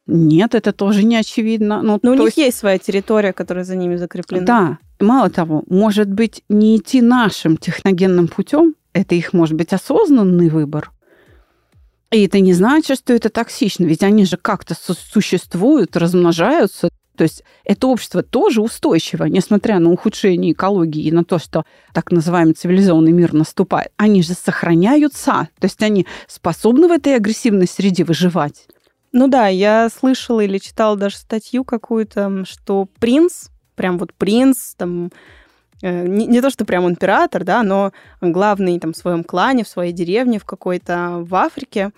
Нет, 0.06 0.54
это 0.54 0.72
тоже 0.72 1.02
не 1.02 1.16
очевидно. 1.16 1.80
Ну, 1.82 1.98
Но 2.02 2.12
у 2.12 2.14
них 2.14 2.24
есть... 2.24 2.36
есть 2.36 2.58
своя 2.58 2.78
территория, 2.78 3.32
которая 3.32 3.64
за 3.64 3.74
ними 3.74 3.96
закреплена. 3.96 4.44
Да. 4.44 4.78
Мало 5.00 5.30
того, 5.30 5.64
может 5.68 6.10
быть, 6.10 6.42
не 6.48 6.76
идти 6.76 7.00
нашим 7.00 7.56
техногенным 7.56 8.28
путем, 8.28 8.74
это 8.92 9.14
их, 9.14 9.32
может 9.32 9.54
быть, 9.54 9.72
осознанный 9.72 10.50
выбор. 10.50 10.92
И 12.10 12.26
это 12.26 12.38
не 12.40 12.52
значит, 12.52 12.98
что 12.98 13.12
это 13.12 13.28
токсично, 13.28 13.86
ведь 13.86 14.02
они 14.02 14.24
же 14.24 14.36
как-то 14.36 14.74
существуют, 14.74 15.96
размножаются. 15.96 16.90
То 17.16 17.24
есть 17.24 17.44
это 17.64 17.86
общество 17.86 18.22
тоже 18.22 18.60
устойчиво, 18.60 19.24
несмотря 19.24 19.78
на 19.78 19.90
ухудшение 19.90 20.52
экологии 20.52 21.04
и 21.04 21.12
на 21.12 21.24
то, 21.24 21.38
что 21.38 21.64
так 21.92 22.10
называемый 22.10 22.54
цивилизованный 22.54 23.12
мир 23.12 23.32
наступает. 23.32 23.92
Они 23.96 24.22
же 24.22 24.34
сохраняются, 24.34 25.48
то 25.58 25.64
есть 25.64 25.82
они 25.82 26.06
способны 26.26 26.88
в 26.88 26.92
этой 26.92 27.16
агрессивной 27.16 27.68
среде 27.68 28.04
выживать. 28.04 28.66
Ну 29.12 29.28
да, 29.28 29.46
я 29.46 29.88
слышала 29.90 30.40
или 30.40 30.58
читала 30.58 30.96
даже 30.96 31.16
статью 31.16 31.64
какую-то, 31.64 32.44
что 32.44 32.88
принц, 32.98 33.46
прям 33.76 33.96
вот 33.96 34.12
принц, 34.12 34.74
там, 34.74 35.12
э, 35.82 36.08
не, 36.08 36.26
не 36.26 36.40
то, 36.40 36.50
что 36.50 36.64
прям 36.64 36.88
император, 36.88 37.44
да, 37.44 37.62
но 37.62 37.92
главный 38.20 38.80
там 38.80 38.92
в 38.92 38.96
своем 38.96 39.22
клане, 39.22 39.62
в 39.62 39.68
своей 39.68 39.92
деревне, 39.92 40.40
в 40.40 40.44
какой-то 40.44 41.18
в 41.20 41.32
Африке, 41.36 41.92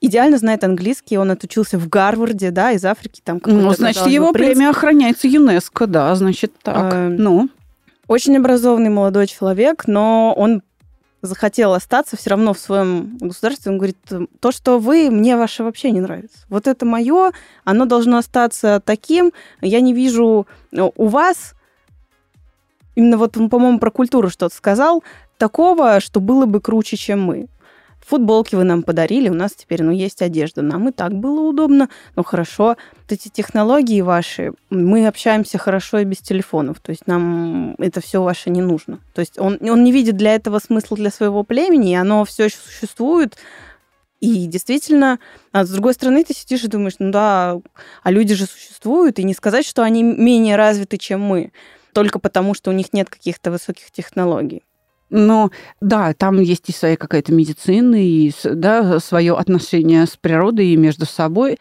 идеально 0.00 0.38
знает 0.38 0.64
английский, 0.64 1.18
он 1.18 1.30
отучился 1.30 1.78
в 1.78 1.88
Гарварде, 1.88 2.50
да, 2.50 2.72
из 2.72 2.84
Африки 2.84 3.20
там. 3.24 3.40
Ну, 3.44 3.72
значит, 3.72 4.06
его 4.06 4.32
принц. 4.32 4.54
премия 4.54 4.70
охраняется 4.70 5.28
ЮНЕСКО, 5.28 5.86
да, 5.86 6.14
значит, 6.14 6.52
так. 6.62 6.94
Э, 6.94 7.08
ну. 7.08 7.48
Очень 8.06 8.38
образованный 8.38 8.88
молодой 8.88 9.26
человек, 9.26 9.86
но 9.86 10.32
он 10.34 10.62
захотел 11.20 11.74
остаться 11.74 12.16
все 12.16 12.30
равно 12.30 12.54
в 12.54 12.58
своем 12.58 13.18
государстве, 13.18 13.72
он 13.72 13.78
говорит, 13.78 13.98
то, 14.40 14.52
что 14.52 14.78
вы, 14.78 15.10
мне 15.10 15.36
ваше 15.36 15.64
вообще 15.64 15.90
не 15.90 16.00
нравится. 16.00 16.38
Вот 16.48 16.66
это 16.66 16.86
мое, 16.86 17.32
оно 17.64 17.84
должно 17.86 18.18
остаться 18.18 18.80
таким. 18.84 19.32
Я 19.60 19.80
не 19.80 19.92
вижу 19.92 20.46
э, 20.72 20.88
у 20.94 21.08
вас, 21.08 21.54
именно 22.94 23.18
вот 23.18 23.36
он, 23.36 23.50
по-моему, 23.50 23.78
про 23.78 23.90
культуру 23.90 24.30
что-то 24.30 24.54
сказал, 24.54 25.02
такого, 25.38 26.00
что 26.00 26.20
было 26.20 26.46
бы 26.46 26.60
круче, 26.60 26.96
чем 26.96 27.22
мы. 27.22 27.48
Футболки 28.06 28.54
вы 28.54 28.64
нам 28.64 28.82
подарили, 28.82 29.28
у 29.28 29.34
нас 29.34 29.52
теперь, 29.52 29.82
ну, 29.82 29.90
есть 29.90 30.22
одежда. 30.22 30.62
Нам 30.62 30.88
и 30.88 30.92
так 30.92 31.12
было 31.12 31.40
удобно. 31.40 31.88
Ну, 32.16 32.24
хорошо, 32.24 32.76
вот 32.96 33.12
эти 33.12 33.28
технологии 33.28 34.00
ваши, 34.00 34.52
мы 34.70 35.06
общаемся 35.06 35.58
хорошо 35.58 35.98
и 35.98 36.04
без 36.04 36.18
телефонов. 36.18 36.80
То 36.80 36.90
есть 36.90 37.06
нам 37.06 37.74
это 37.78 38.00
все 38.00 38.22
ваше 38.22 38.48
не 38.50 38.62
нужно. 38.62 39.00
То 39.14 39.20
есть 39.20 39.38
он, 39.38 39.58
он 39.60 39.84
не 39.84 39.92
видит 39.92 40.16
для 40.16 40.34
этого 40.34 40.58
смысла 40.58 40.96
для 40.96 41.10
своего 41.10 41.42
племени, 41.44 41.92
и 41.92 41.96
оно 41.96 42.24
все 42.24 42.44
еще 42.44 42.56
существует. 42.56 43.36
И 44.20 44.46
действительно, 44.46 45.18
а 45.52 45.64
с 45.64 45.70
другой 45.70 45.94
стороны, 45.94 46.24
ты 46.24 46.34
сидишь 46.34 46.64
и 46.64 46.68
думаешь, 46.68 46.94
ну 46.98 47.10
да, 47.10 47.60
а 48.02 48.10
люди 48.10 48.34
же 48.34 48.46
существуют, 48.46 49.18
и 49.18 49.24
не 49.24 49.34
сказать, 49.34 49.64
что 49.64 49.82
они 49.82 50.02
менее 50.02 50.56
развиты, 50.56 50.96
чем 50.96 51.20
мы, 51.20 51.52
только 51.92 52.18
потому, 52.18 52.54
что 52.54 52.70
у 52.70 52.72
них 52.72 52.92
нет 52.92 53.08
каких-то 53.08 53.50
высоких 53.50 53.90
технологий. 53.92 54.64
Но 55.10 55.50
да, 55.80 56.12
там 56.12 56.40
есть 56.40 56.68
и 56.68 56.72
своя 56.72 56.96
какая-то 56.96 57.32
медицина, 57.32 57.96
и 57.96 58.30
да, 58.44 59.00
свое 59.00 59.36
отношение 59.36 60.06
с 60.06 60.16
природой 60.16 60.68
и 60.68 60.76
между 60.76 61.06
собой. 61.06 61.58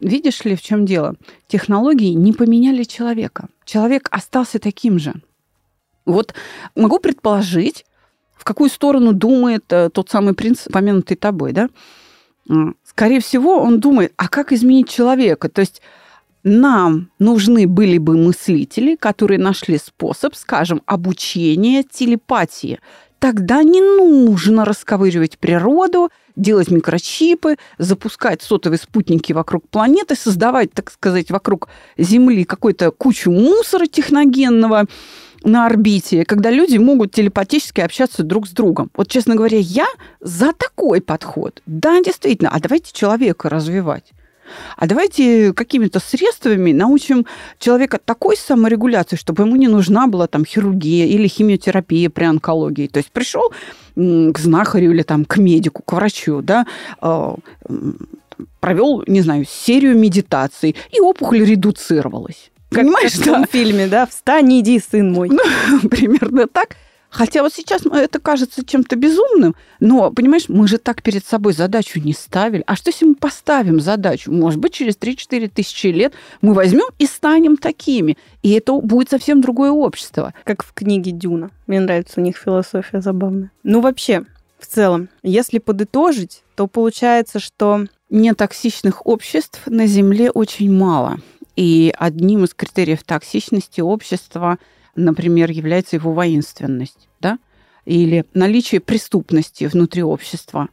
Видишь 0.00 0.44
ли, 0.44 0.54
в 0.54 0.62
чем 0.62 0.84
дело? 0.84 1.14
Технологии 1.46 2.12
не 2.12 2.32
поменяли 2.32 2.84
человека. 2.84 3.48
Человек 3.64 4.08
остался 4.10 4.58
таким 4.58 4.98
же. 4.98 5.14
Вот 6.04 6.34
могу 6.74 6.98
предположить, 6.98 7.86
в 8.36 8.44
какую 8.44 8.68
сторону 8.68 9.14
думает 9.14 9.64
э, 9.70 9.88
тот 9.88 10.10
самый 10.10 10.34
принц, 10.34 10.66
помянутый 10.70 11.16
тобой, 11.16 11.52
да? 11.52 11.70
Скорее 12.84 13.20
всего, 13.20 13.58
он 13.62 13.80
думает, 13.80 14.12
а 14.18 14.28
как 14.28 14.52
изменить 14.52 14.90
человека? 14.90 15.48
То 15.48 15.62
есть 15.62 15.80
нам 16.44 17.10
нужны 17.18 17.66
были 17.66 17.98
бы 17.98 18.16
мыслители, 18.16 18.96
которые 18.96 19.38
нашли 19.38 19.78
способ, 19.78 20.34
скажем, 20.34 20.82
обучения 20.86 21.82
телепатии. 21.82 22.78
Тогда 23.18 23.62
не 23.62 23.80
нужно 23.80 24.66
расковыривать 24.66 25.38
природу, 25.38 26.10
делать 26.36 26.70
микрочипы, 26.70 27.56
запускать 27.78 28.42
сотовые 28.42 28.78
спутники 28.78 29.32
вокруг 29.32 29.66
планеты, 29.68 30.14
создавать, 30.14 30.72
так 30.72 30.90
сказать, 30.90 31.30
вокруг 31.30 31.68
Земли 31.96 32.44
какую-то 32.44 32.90
кучу 32.90 33.30
мусора 33.30 33.86
техногенного 33.86 34.84
на 35.42 35.64
орбите, 35.66 36.26
когда 36.26 36.50
люди 36.50 36.76
могут 36.76 37.12
телепатически 37.12 37.80
общаться 37.80 38.22
друг 38.22 38.46
с 38.46 38.50
другом. 38.50 38.90
Вот, 38.94 39.08
честно 39.08 39.36
говоря, 39.36 39.58
я 39.58 39.86
за 40.20 40.52
такой 40.52 41.00
подход. 41.00 41.62
Да, 41.64 42.02
действительно, 42.02 42.50
а 42.50 42.60
давайте 42.60 42.92
человека 42.92 43.48
развивать. 43.48 44.12
А 44.76 44.86
давайте 44.86 45.52
какими-то 45.52 46.00
средствами 46.00 46.72
научим 46.72 47.26
человека 47.58 47.98
такой 48.04 48.36
саморегуляции, 48.36 49.16
чтобы 49.16 49.44
ему 49.44 49.56
не 49.56 49.68
нужна 49.68 50.06
была 50.06 50.26
там 50.26 50.44
хирургия 50.44 51.06
или 51.06 51.28
химиотерапия 51.28 52.10
при 52.10 52.24
онкологии. 52.24 52.86
То 52.86 52.98
есть 52.98 53.10
пришел 53.10 53.52
к 53.94 54.38
знахарю 54.38 54.92
или 54.92 55.02
там 55.02 55.24
к 55.24 55.36
медику, 55.36 55.82
к 55.82 55.92
врачу, 55.92 56.42
да, 56.42 56.66
а, 57.00 57.36
провел, 58.60 59.04
не 59.06 59.20
знаю, 59.20 59.44
серию 59.48 59.96
медитаций, 59.96 60.74
и 60.90 61.00
опухоль 61.00 61.44
редуцировалась. 61.44 62.50
Как 62.70 62.82
Понимаешь, 62.82 63.12
в 63.12 63.24
том 63.24 63.42
да? 63.42 63.46
фильме, 63.50 63.86
да? 63.86 64.06
«Встань, 64.06 64.60
иди, 64.60 64.80
сын 64.80 65.12
мой». 65.12 65.28
Ну, 65.30 65.88
примерно 65.88 66.48
так. 66.48 66.76
Хотя 67.14 67.44
вот 67.44 67.54
сейчас 67.54 67.82
это 67.86 68.18
кажется 68.18 68.66
чем-то 68.66 68.96
безумным, 68.96 69.54
но, 69.78 70.10
понимаешь, 70.10 70.48
мы 70.48 70.66
же 70.66 70.78
так 70.78 71.00
перед 71.00 71.24
собой 71.24 71.52
задачу 71.52 72.00
не 72.00 72.12
ставили. 72.12 72.64
А 72.66 72.74
что 72.74 72.90
если 72.90 73.04
мы 73.04 73.14
поставим 73.14 73.78
задачу? 73.78 74.32
Может 74.32 74.58
быть, 74.58 74.72
через 74.72 74.96
3-4 74.96 75.48
тысячи 75.54 75.86
лет 75.86 76.12
мы 76.40 76.54
возьмем 76.54 76.88
и 76.98 77.06
станем 77.06 77.56
такими. 77.56 78.18
И 78.42 78.50
это 78.50 78.72
будет 78.80 79.10
совсем 79.10 79.40
другое 79.40 79.70
общество. 79.70 80.34
Как 80.42 80.64
в 80.64 80.72
книге 80.72 81.12
Дюна. 81.12 81.52
Мне 81.68 81.78
нравится 81.78 82.20
у 82.20 82.24
них 82.24 82.36
философия 82.36 83.00
забавная. 83.00 83.52
Ну, 83.62 83.80
вообще, 83.80 84.24
в 84.58 84.66
целом, 84.66 85.08
если 85.22 85.60
подытожить, 85.60 86.42
то 86.56 86.66
получается, 86.66 87.38
что... 87.38 87.86
Нетоксичных 88.10 89.06
обществ 89.06 89.60
на 89.66 89.86
Земле 89.86 90.30
очень 90.30 90.70
мало. 90.72 91.18
И 91.56 91.92
одним 91.98 92.44
из 92.44 92.54
критериев 92.54 93.04
токсичности 93.04 93.80
общества– 93.80 94.58
например, 94.96 95.50
является 95.50 95.96
его 95.96 96.12
воинственность, 96.12 97.08
да, 97.20 97.38
или 97.84 98.24
наличие 98.34 98.80
преступности 98.80 99.64
внутри 99.64 100.02
общества, 100.02 100.68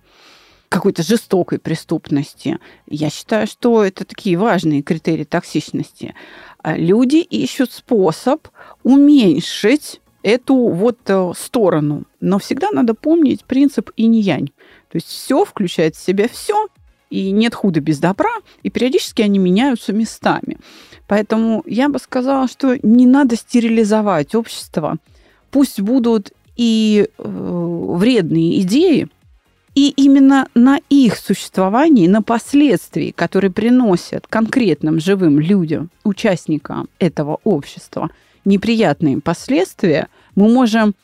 какой-то 0.70 1.04
жестокой 1.04 1.60
преступности. 1.60 2.58
Я 2.88 3.10
считаю, 3.10 3.46
что 3.46 3.84
это 3.84 4.06
такие 4.06 4.38
важные 4.38 4.82
критерии 4.82 5.26
токсичности. 5.26 6.16
А 6.60 6.78
люди 6.78 7.18
ищут 7.18 7.74
способ 7.74 8.48
уменьшить 8.84 10.00
эту 10.24 10.56
вот 10.56 11.00
э, 11.08 11.34
сторону. 11.38 12.06
Но 12.22 12.40
всегда 12.40 12.72
надо 12.72 12.94
помнить 12.94 13.44
принцип 13.44 13.92
инь-янь. 13.98 14.52
То 14.90 14.96
есть 14.96 15.08
все 15.08 15.44
включает 15.44 15.96
в 15.96 16.04
себя 16.04 16.30
все, 16.30 16.68
и 17.10 17.32
нет 17.32 17.54
худа 17.54 17.82
без 17.82 18.00
добра, 18.00 18.32
и 18.64 18.70
периодически 18.70 19.22
они 19.22 19.40
меняются 19.40 19.94
местами. 19.94 20.58
Поэтому 21.12 21.62
я 21.66 21.90
бы 21.90 22.00
сказала, 22.00 22.48
что 22.48 22.78
не 22.84 23.06
надо 23.06 23.36
стерилизовать 23.36 24.34
общество. 24.34 24.96
Пусть 25.50 25.82
будут 25.82 26.32
и 26.56 27.06
э, 27.18 27.24
вредные 27.26 28.62
идеи, 28.62 29.10
и 29.76 29.90
именно 29.90 30.48
на 30.56 30.80
их 30.90 31.18
существовании, 31.18 32.08
на 32.08 32.22
последствии, 32.22 33.12
которые 33.12 33.52
приносят 33.52 34.26
конкретным 34.28 35.02
живым 35.02 35.42
людям, 35.42 35.90
участникам 36.06 36.88
этого 36.98 37.40
общества, 37.44 38.10
неприятные 38.46 39.20
последствия, 39.20 40.08
мы 40.36 40.48
можем 40.48 40.96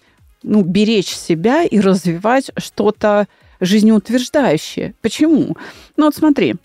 ну, 0.41 0.61
беречь 0.61 1.13
себя 1.13 1.65
и 1.65 1.81
развивать 1.81 2.49
что-то 2.55 3.27
жизнеутверждающее. 3.59 4.93
Почему? 5.01 5.57
Ну 5.97 6.05
вот 6.05 6.15
смотри, 6.15 6.55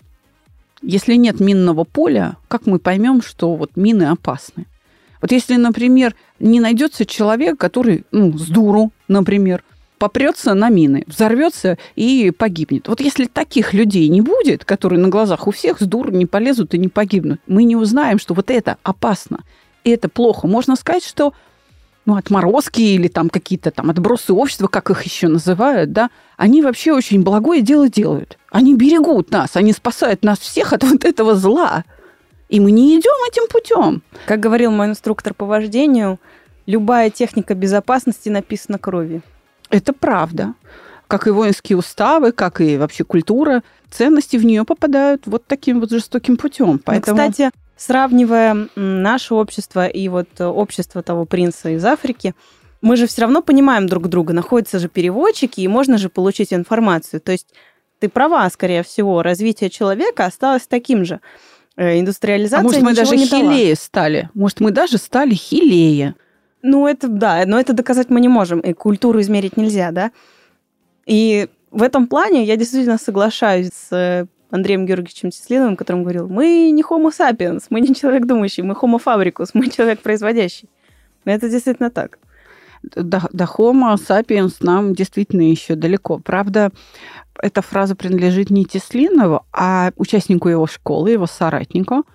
если 0.83 1.15
нет 1.15 1.39
минного 1.39 1.83
поля, 1.83 2.37
как 2.47 2.65
мы 2.65 2.79
поймем, 2.79 3.21
что 3.21 3.55
вот 3.55 3.71
мины 3.75 4.03
опасны? 4.03 4.65
Вот 5.21 5.31
если, 5.31 5.55
например, 5.55 6.15
не 6.39 6.59
найдется 6.59 7.05
человек, 7.05 7.57
который, 7.57 8.03
ну, 8.11 8.37
с 8.37 8.47
дуру, 8.47 8.91
например, 9.07 9.63
попрется 9.97 10.53
на 10.53 10.67
мины, 10.67 11.05
взорвется 11.07 11.77
и 11.95 12.31
погибнет. 12.37 12.89
Вот 12.89 12.99
если 12.99 13.25
таких 13.25 13.73
людей 13.73 14.09
не 14.09 14.19
будет, 14.19 14.65
которые 14.65 14.99
на 14.99 15.07
глазах 15.07 15.47
у 15.47 15.51
всех 15.51 15.79
с 15.79 15.85
дур 15.85 16.11
не 16.11 16.25
полезут 16.25 16.73
и 16.73 16.77
не 16.77 16.89
погибнут, 16.89 17.39
мы 17.47 17.63
не 17.63 17.77
узнаем, 17.77 18.19
что 18.19 18.33
вот 18.33 18.51
это 18.51 18.77
опасно, 18.83 19.45
и 19.85 19.91
это 19.91 20.09
плохо. 20.09 20.45
Можно 20.45 20.75
сказать, 20.75 21.05
что 21.05 21.33
ну, 22.05 22.15
отморозки 22.15 22.81
или 22.81 23.07
там 23.07 23.29
какие-то 23.29 23.71
там 23.71 23.89
отбросы 23.89 24.33
общества, 24.33 24.67
как 24.67 24.89
их 24.89 25.03
еще 25.03 25.27
называют, 25.27 25.91
да, 25.91 26.09
они 26.37 26.61
вообще 26.61 26.91
очень 26.91 27.23
благое 27.23 27.61
дело 27.61 27.89
делают. 27.89 28.37
Они 28.51 28.75
берегут 28.75 29.31
нас, 29.31 29.55
они 29.55 29.71
спасают 29.73 30.23
нас 30.23 30.39
всех 30.39 30.73
от 30.73 30.83
вот 30.89 31.05
этого 31.05 31.35
зла. 31.35 31.85
И 32.49 32.59
мы 32.59 32.71
не 32.71 32.99
идем 32.99 33.13
этим 33.29 33.47
путем. 33.49 34.03
Как 34.27 34.39
говорил 34.39 34.71
мой 34.71 34.87
инструктор 34.87 35.33
по 35.33 35.45
вождению, 35.45 36.19
любая 36.65 37.09
техника 37.09 37.55
безопасности 37.55 38.29
написана 38.29 38.77
кровью. 38.77 39.23
Это 39.69 39.93
правда. 39.93 40.53
Как 41.07 41.27
и 41.27 41.31
воинские 41.31 41.77
уставы, 41.77 42.31
как 42.31 42.61
и 42.61 42.77
вообще 42.77 43.03
культура, 43.03 43.63
ценности 43.89 44.37
в 44.37 44.45
нее 44.45 44.65
попадают 44.65 45.25
вот 45.25 45.45
таким 45.47 45.79
вот 45.79 45.89
жестоким 45.89 46.37
путем. 46.37 46.79
Поэтому... 46.83 47.17
Ну, 47.17 47.29
кстати, 47.29 47.51
сравнивая 47.75 48.67
наше 48.75 49.33
общество 49.33 49.87
и 49.87 50.07
вот 50.09 50.29
э, 50.39 50.45
общество 50.45 51.01
того 51.03 51.25
принца 51.25 51.69
из 51.69 51.83
Африки, 51.85 52.33
мы 52.81 52.97
же 52.97 53.07
все 53.07 53.21
равно 53.21 53.41
понимаем 53.41 53.87
друг 53.87 54.09
друга, 54.09 54.33
находятся 54.33 54.79
же 54.79 54.89
переводчики, 54.89 55.61
и 55.61 55.67
можно 55.67 55.97
же 55.97 56.09
получить 56.09 56.53
информацию. 56.53 57.21
То 57.21 57.31
есть 57.31 57.47
ты 57.99 58.09
права, 58.09 58.49
скорее 58.49 58.83
всего, 58.83 59.23
развитие 59.23 59.69
человека 59.69 60.25
осталось 60.25 60.67
таким 60.67 61.05
же. 61.05 61.21
Э, 61.75 61.99
индустриализация 61.99 62.59
а 62.59 62.63
может, 62.63 62.81
мы 62.81 62.93
даже 62.93 63.17
хилее 63.17 63.75
стали? 63.75 64.29
Может, 64.33 64.59
мы 64.59 64.71
даже 64.71 64.97
стали 64.97 65.33
хилее? 65.33 66.15
Ну, 66.61 66.87
это 66.87 67.07
да, 67.07 67.43
но 67.45 67.59
это 67.59 67.73
доказать 67.73 68.09
мы 68.09 68.21
не 68.21 68.29
можем, 68.29 68.59
и 68.59 68.73
культуру 68.73 69.19
измерить 69.21 69.57
нельзя, 69.57 69.91
да? 69.91 70.11
И 71.05 71.47
в 71.71 71.81
этом 71.81 72.07
плане 72.07 72.45
я 72.45 72.55
действительно 72.55 72.97
соглашаюсь 72.97 73.69
с 73.69 73.91
э, 73.91 74.25
Андреем 74.53 74.85
Георгиевичем 74.85 75.31
Теслиновым, 75.31 75.75
которым 75.75 76.03
говорил, 76.03 76.29
мы 76.29 76.69
не 76.69 76.83
homo 76.83 77.09
sapiens, 77.09 77.65
мы 77.71 77.81
не 77.81 77.95
человек 77.95 78.27
думающий, 78.27 78.61
мы 78.61 78.75
homo 78.75 79.01
fabricus, 79.03 79.49
мы 79.55 79.67
человек 79.67 80.01
производящий. 80.01 80.69
Это 81.25 81.49
действительно 81.49 81.89
так. 81.89 82.19
До, 82.83 83.27
до 83.33 83.45
homo 83.45 83.95
sapiens 83.95 84.57
нам 84.59 84.93
действительно 84.93 85.41
еще 85.41 85.73
далеко. 85.73 86.19
Правда, 86.19 86.69
эта 87.41 87.63
фраза 87.63 87.95
принадлежит 87.95 88.51
не 88.51 88.65
Теслинову, 88.65 89.43
а 89.51 89.91
участнику 89.95 90.49
его 90.49 90.67
школы, 90.67 91.09
его 91.09 91.25
соратнику 91.25 92.05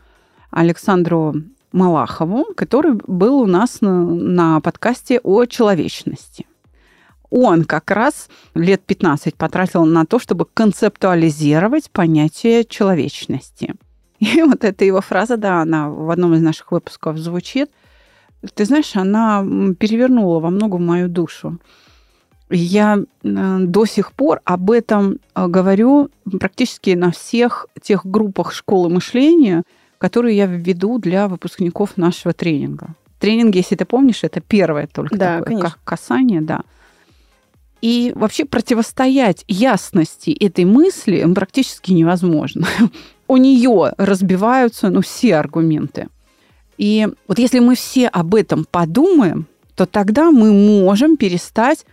Александру 0.53 1.35
Малахову, 1.73 2.47
который 2.55 2.93
был 2.93 3.41
у 3.41 3.47
нас 3.47 3.81
на, 3.81 4.05
на 4.05 4.61
подкасте 4.61 5.19
о 5.25 5.45
человечности 5.47 6.47
он 7.31 7.65
как 7.65 7.91
раз 7.91 8.29
лет 8.55 8.83
15 8.83 9.35
потратил 9.35 9.85
на 9.85 10.07
то, 10.07 10.19
чтобы 10.19 10.47
концептуализировать 10.47 11.91
понятие 11.91 12.65
человечности. 12.65 13.75
И 14.19 14.43
вот 14.43 14.65
эта 14.65 14.85
его 14.85 15.01
фраза, 15.01 15.37
да, 15.37 15.63
она 15.63 15.91
в 15.91 16.11
одном 16.11 16.35
из 16.35 16.43
наших 16.43 16.73
выпусков 16.73 17.19
звучит. 17.19 17.71
Ты 18.55 18.65
знаешь, 18.65 18.95
она 18.95 19.45
перевернула 19.79 20.41
во 20.41 20.51
многом 20.51 20.87
мою 20.87 21.09
душу. 21.09 21.59
Я 22.51 22.99
э, 22.99 23.59
до 23.61 23.85
сих 23.85 24.13
пор 24.13 24.41
об 24.45 24.71
этом 24.71 25.19
э, 25.35 25.47
говорю 25.49 26.09
практически 26.41 26.91
на 26.91 27.11
всех 27.11 27.67
тех 27.83 28.07
группах 28.07 28.53
школы 28.53 28.89
мышления, 28.89 29.65
которые 29.99 30.37
я 30.37 30.47
веду 30.47 30.99
для 30.99 31.29
выпускников 31.29 31.97
нашего 31.97 32.33
тренинга. 32.33 32.95
Тренинги, 33.19 33.59
если 33.59 33.75
ты 33.75 33.85
помнишь, 33.85 34.23
это 34.23 34.41
первое 34.41 34.87
только 34.87 35.17
да, 35.17 35.39
такое 35.39 35.59
конечно. 35.59 35.79
касание, 35.85 36.41
да. 36.41 36.63
И 37.81 38.13
вообще 38.15 38.45
противостоять 38.45 39.45
ясности 39.47 40.31
этой 40.31 40.65
мысли 40.65 41.25
практически 41.33 41.93
невозможно. 41.93 42.67
У 43.29 43.37
нее 43.37 43.93
разбиваются 43.99 44.89
ну, 44.91 45.01
все 45.01 45.37
аргументы. 45.37 46.09
И 46.77 47.09
вот 47.27 47.39
если 47.39 47.59
мы 47.59 47.75
все 47.75 48.09
об 48.09 48.35
этом 48.35 48.65
подумаем, 48.65 49.47
то 49.75 49.87
тогда 49.87 50.31
мы 50.31 50.53
можем 50.53 51.17
перестать 51.17 51.85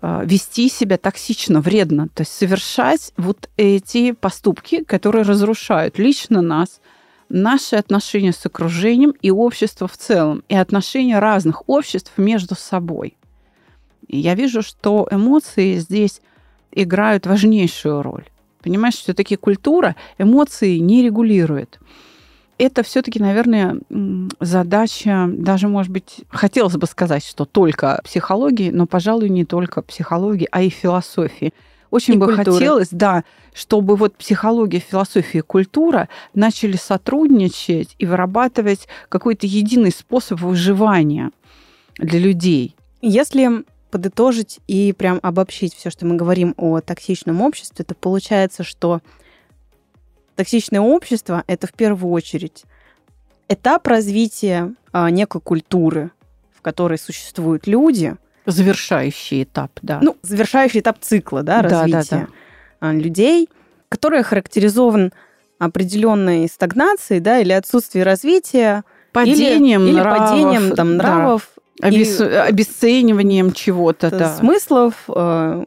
э, 0.00 0.22
вести 0.24 0.68
себя 0.68 0.98
токсично, 0.98 1.60
вредно, 1.60 2.08
то 2.08 2.22
есть 2.22 2.32
совершать 2.32 3.12
вот 3.16 3.48
эти 3.56 4.12
поступки, 4.12 4.84
которые 4.84 5.22
разрушают 5.22 5.98
лично 5.98 6.42
нас, 6.42 6.80
наши 7.28 7.76
отношения 7.76 8.32
с 8.32 8.46
окружением 8.46 9.14
и 9.22 9.30
общество 9.30 9.88
в 9.88 9.96
целом, 9.96 10.44
и 10.48 10.54
отношения 10.54 11.18
разных 11.18 11.68
обществ 11.68 12.12
между 12.16 12.54
собой. 12.54 13.16
И 14.08 14.18
я 14.18 14.34
вижу, 14.34 14.62
что 14.62 15.08
эмоции 15.10 15.76
здесь 15.76 16.20
играют 16.72 17.26
важнейшую 17.26 18.02
роль. 18.02 18.24
Понимаешь, 18.62 18.96
все-таки 18.96 19.36
культура 19.36 19.96
эмоции 20.18 20.78
не 20.78 21.02
регулирует. 21.02 21.78
Это 22.58 22.82
все-таки, 22.82 23.20
наверное, 23.20 23.78
задача, 24.40 25.28
даже, 25.30 25.68
может 25.68 25.92
быть, 25.92 26.22
хотелось 26.30 26.76
бы 26.76 26.86
сказать, 26.86 27.24
что 27.24 27.44
только 27.44 28.00
психологии, 28.02 28.70
но, 28.70 28.86
пожалуй, 28.86 29.28
не 29.28 29.44
только 29.44 29.82
психологии, 29.82 30.48
а 30.50 30.62
и 30.62 30.70
философии. 30.70 31.52
Очень 31.90 32.14
и 32.14 32.16
бы 32.16 32.26
культуры. 32.26 32.52
хотелось, 32.52 32.88
да, 32.90 33.24
чтобы 33.54 33.94
вот 33.96 34.16
психология, 34.16 34.80
философия 34.80 35.38
и 35.38 35.42
культура 35.42 36.08
начали 36.34 36.76
сотрудничать 36.76 37.94
и 37.98 38.06
вырабатывать 38.06 38.88
какой-то 39.08 39.46
единый 39.46 39.90
способ 39.90 40.40
выживания 40.40 41.30
для 41.98 42.18
людей. 42.18 42.74
Если 43.02 43.64
подытожить 43.96 44.60
и 44.66 44.92
прям 44.92 45.18
обобщить 45.22 45.74
все, 45.74 45.88
что 45.88 46.04
мы 46.04 46.16
говорим 46.16 46.52
о 46.58 46.82
токсичном 46.82 47.40
обществе, 47.40 47.82
то 47.82 47.94
получается, 47.94 48.62
что 48.62 49.00
токсичное 50.34 50.82
общество— 50.82 51.44
это 51.46 51.66
в 51.66 51.72
первую 51.72 52.12
очередь 52.12 52.64
этап 53.48 53.86
развития 53.86 54.74
а, 54.92 55.08
некой 55.08 55.40
культуры, 55.40 56.10
в 56.54 56.60
которой 56.60 56.98
существуют 56.98 57.66
люди. 57.66 58.16
Завершающий 58.44 59.44
этап, 59.44 59.70
да. 59.80 60.00
Ну, 60.02 60.18
завершающий 60.20 60.80
этап 60.80 60.98
цикла, 61.00 61.42
да, 61.42 61.62
развития 61.62 62.10
да, 62.10 62.28
да, 62.82 62.92
да. 62.92 62.92
людей, 62.92 63.48
который 63.88 64.22
характеризован 64.22 65.14
определенной 65.58 66.50
стагнацией, 66.50 67.20
да, 67.20 67.38
или 67.38 67.52
отсутствием 67.52 68.04
развития, 68.04 68.84
падением 69.12 69.86
или, 69.86 69.92
нравов, 69.94 70.18
или 70.18 70.42
падением 70.42 70.76
там, 70.76 70.96
нравов, 70.98 71.48
Обес... 71.80 72.20
И- 72.20 72.24
Обесцениванием 72.24 73.52
чего-то, 73.52 74.08
Это 74.08 74.18
да. 74.18 74.36
смыслов, 74.36 74.94
э, 75.08 75.64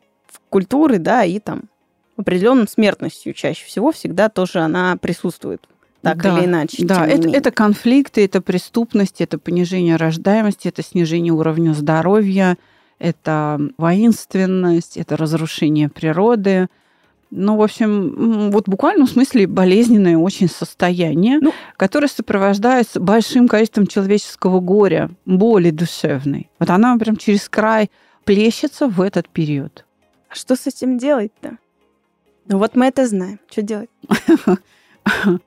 культуры, 0.49 0.97
да, 0.97 1.23
и 1.23 1.39
там 1.39 1.63
определенным 2.17 2.67
смертностью 2.67 3.33
чаще 3.33 3.65
всего 3.65 3.91
всегда 3.91 4.29
тоже 4.29 4.59
она 4.59 4.97
присутствует, 4.97 5.67
так 6.01 6.21
Да, 6.21 6.37
или 6.37 6.45
иначе. 6.45 6.85
Да, 6.85 7.07
это, 7.07 7.29
это 7.29 7.51
конфликты, 7.51 8.25
это 8.25 8.41
преступность, 8.41 9.21
это 9.21 9.37
понижение 9.37 9.95
рождаемости, 9.95 10.67
это 10.67 10.83
снижение 10.83 11.31
уровня 11.31 11.73
здоровья, 11.73 12.57
это 12.99 13.59
воинственность, 13.77 14.97
это 14.97 15.15
разрушение 15.15 15.89
природы. 15.89 16.67
Ну, 17.31 17.57
в 17.57 17.61
общем, 17.61 18.49
вот 18.51 18.67
буквально 18.67 19.05
в 19.05 19.09
смысле 19.11 19.45
болезненное 19.45 20.17
очень 20.17 20.49
состояние, 20.49 21.39
Ну- 21.39 21.53
которое 21.77 22.07
сопровождается 22.07 22.99
большим 22.99 23.47
количеством 23.47 23.85
человеческого 23.85 24.59
горя, 24.59 25.11
боли 25.25 25.69
душевной. 25.69 26.49
Вот 26.59 26.69
она 26.71 26.97
прям 26.97 27.17
через 27.17 27.47
край 27.47 27.91
плещется 28.25 28.87
в 28.87 28.99
этот 29.01 29.29
период. 29.29 29.85
А 30.29 30.35
что 30.35 30.55
с 30.55 30.65
этим 30.67 30.97
делать-то? 30.97 31.57
Ну 32.47 32.57
вот 32.57 32.75
мы 32.75 32.87
это 32.87 33.05
знаем. 33.07 33.39
Что 33.49 33.61
делать? 33.61 33.89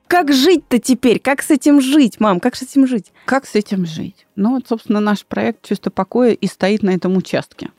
Как 0.07 0.31
жить-то 0.33 0.79
теперь? 0.79 1.19
Как 1.19 1.41
с 1.41 1.49
этим 1.51 1.81
жить, 1.81 2.19
мам? 2.19 2.39
Как 2.39 2.55
с 2.55 2.61
этим 2.63 2.87
жить? 2.87 3.11
Как 3.25 3.45
с 3.45 3.55
этим 3.55 3.85
жить? 3.85 4.25
Ну, 4.35 4.51
вот, 4.55 4.67
собственно, 4.67 4.99
наш 4.99 5.25
проект 5.25 5.65
«Чувство 5.67 5.89
покоя» 5.89 6.31
и 6.31 6.47
стоит 6.47 6.83
на 6.83 6.89
этом 6.91 7.15
участке. 7.15 7.69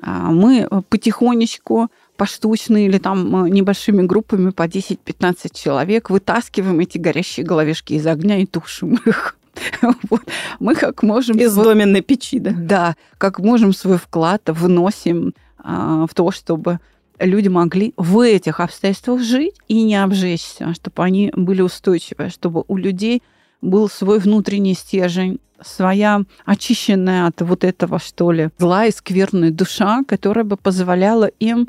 А, 0.00 0.30
Мы 0.30 0.68
потихонечку, 0.88 1.88
поштучно 2.20 2.84
или 2.84 2.98
там 2.98 3.46
э, 3.46 3.48
небольшими 3.48 4.02
группами 4.02 4.50
по 4.50 4.64
10-15 4.64 5.54
человек 5.54 6.10
вытаскиваем 6.10 6.78
эти 6.80 6.98
горящие 6.98 7.46
головешки 7.46 7.94
из 7.94 8.06
огня 8.06 8.36
и 8.36 8.44
тушим 8.44 9.00
их. 9.06 9.38
Вот. 10.10 10.20
Мы 10.58 10.74
как 10.74 11.02
можем... 11.02 11.38
Из 11.38 11.54
доменной 11.54 12.02
печи, 12.02 12.38
да? 12.38 12.52
Да, 12.54 12.96
как 13.16 13.38
можем 13.38 13.72
свой 13.72 13.96
вклад 13.96 14.42
вносим 14.46 15.32
а, 15.58 16.06
в 16.06 16.14
то, 16.14 16.30
чтобы 16.30 16.78
люди 17.18 17.48
могли 17.48 17.94
в 17.96 18.20
этих 18.20 18.60
обстоятельствах 18.60 19.22
жить 19.22 19.54
и 19.68 19.82
не 19.82 19.96
обжечься, 19.96 20.74
чтобы 20.74 21.02
они 21.02 21.32
были 21.34 21.62
устойчивы, 21.62 22.28
чтобы 22.28 22.64
у 22.68 22.76
людей 22.76 23.22
был 23.62 23.88
свой 23.88 24.18
внутренний 24.18 24.74
стержень, 24.74 25.40
своя 25.62 26.22
очищенная 26.44 27.26
от 27.26 27.40
вот 27.40 27.64
этого, 27.64 27.98
что 27.98 28.30
ли, 28.30 28.50
зла 28.58 28.84
и 28.84 28.92
скверная 28.92 29.50
душа, 29.50 30.02
которая 30.06 30.44
бы 30.44 30.58
позволяла 30.58 31.26
им 31.40 31.68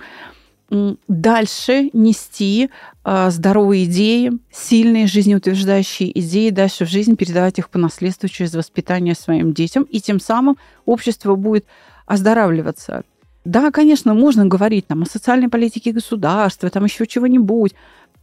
дальше 1.08 1.90
нести 1.92 2.70
а, 3.04 3.30
здоровые 3.30 3.86
идеи, 3.86 4.32
сильные 4.52 5.06
жизнеутверждающие 5.06 6.18
идеи, 6.20 6.50
дальше 6.50 6.86
в 6.86 6.90
жизнь 6.90 7.18
передавать 7.18 7.60
их 7.60 7.70
по 7.70 7.78
наследству 7.78 8.30
через 8.30 8.54
воспитание 8.54 9.14
своим 9.14 9.54
детям, 9.54 9.84
и 9.84 10.00
тем 10.00 10.20
самым 10.20 10.58
общество 10.86 11.36
будет 11.36 11.66
оздоравливаться. 12.06 13.04
Да, 13.44 13.72
конечно, 13.72 14.14
можно 14.14 14.46
говорить 14.46 14.88
там, 14.88 15.02
о 15.02 15.06
социальной 15.06 15.50
политике 15.50 15.92
государства, 15.92 16.70
там 16.70 16.86
еще 16.86 17.06
чего-нибудь, 17.06 17.74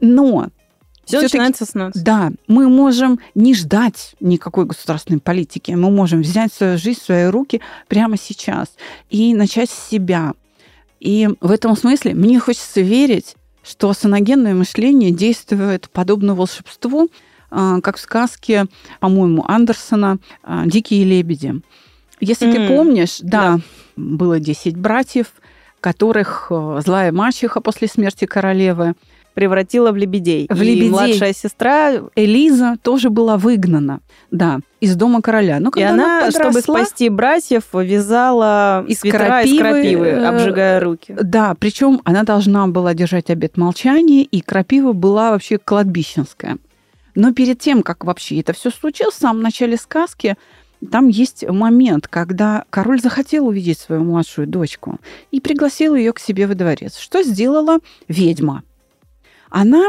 но 0.00 0.48
Все 1.04 1.20
начинается 1.20 1.66
с 1.66 1.74
нас. 1.74 1.92
да, 1.94 2.30
мы 2.46 2.68
можем 2.68 3.18
не 3.34 3.54
ждать 3.54 4.14
никакой 4.20 4.64
государственной 4.64 5.20
политики. 5.20 5.72
Мы 5.72 5.90
можем 5.90 6.22
взять 6.22 6.52
свою 6.52 6.78
жизнь 6.78 7.00
в 7.00 7.04
свои 7.04 7.26
руки 7.26 7.61
прямо 7.88 8.16
сейчас 8.16 8.68
и 9.11 9.34
начать 9.34 9.70
с 9.70 9.88
себя. 9.90 10.32
И 11.00 11.28
в 11.40 11.50
этом 11.50 11.76
смысле 11.76 12.14
мне 12.14 12.38
хочется 12.40 12.80
верить, 12.80 13.37
что 13.62 13.92
саногенное 13.92 14.54
мышление 14.54 15.11
действует 15.11 15.88
подобно 15.90 16.34
волшебству, 16.34 17.08
а, 17.50 17.80
как 17.80 17.96
в 17.96 18.00
сказке, 18.00 18.66
по-моему, 19.00 19.44
Андерсона 19.46 20.18
а, 20.42 20.66
«Дикие 20.66 21.04
лебеди». 21.04 21.61
Если 22.20 22.50
ты 22.50 22.58
М, 22.58 22.68
помнишь, 22.68 23.18
да, 23.20 23.61
было 23.96 24.40
10 24.40 24.76
братьев, 24.76 25.28
которых 25.80 26.48
э, 26.50 26.80
злая 26.84 27.12
мачеха 27.12 27.61
после 27.61 27.87
смерти 27.87 28.24
королевы 28.24 28.94
Превратила 29.38 29.92
в 29.92 29.96
лебедей. 29.96 30.48
В 30.51 30.61
И 30.61 30.64
лебедей. 30.64 30.90
младшая 30.90 31.33
сестра, 31.33 31.92
Элиза 32.16 32.77
тоже 32.83 33.09
была 33.09 33.37
выгнана, 33.37 34.01
да, 34.33 34.59
из 34.81 34.96
дома 34.96 35.22
короля. 35.22 35.61
Но 35.61 35.68
и 35.68 35.72
когда 35.74 35.90
она, 35.90 36.31
чтобы 36.33 36.59
подросла- 36.59 36.62
спасти 36.62 37.09
братьев, 37.09 37.62
вязала 37.72 38.85
Из 38.88 38.98
свитера 38.98 39.42
из 39.42 39.57
крапивы, 39.57 39.61
крапивы, 39.61 40.07
э, 40.07 40.27
обжигая 40.27 40.81
руки. 40.81 41.16
Да, 41.22 41.55
причем 41.57 42.01
она 42.03 42.24
должна 42.24 42.66
была 42.66 42.94
держать 42.94 43.31
обет 43.31 43.57
молчания, 43.57 44.24
и 44.24 44.40
крапива 44.40 44.92
была 44.92 45.31
вообще 45.31 45.59
кладбищенская. 45.59 46.59
Но 47.14 47.33
перед 47.33 47.61
тем, 47.61 47.85
как 47.85 48.05
вообще 48.05 48.40
это 48.40 48.53
все 48.55 48.70
случилось, 48.70 49.14
в 49.14 49.20
самом 49.20 49.40
начале 49.40 49.77
сказки, 49.77 50.37
там 50.90 51.07
есть 51.07 51.48
момент, 51.48 52.09
когда 52.09 52.64
король 52.70 53.01
захотел 53.01 53.46
увидеть 53.46 53.79
свою 53.79 54.03
младшую 54.03 54.48
дочку 54.48 54.98
и 55.31 55.40
пригласил 55.40 55.94
ее 55.94 56.12
к 56.12 56.18
себе 56.18 56.48
во 56.48 56.57
дворец. 56.57 56.98
Что 56.98 57.22
сделала 57.22 57.79
ведьма? 58.09 58.64
Она 59.50 59.88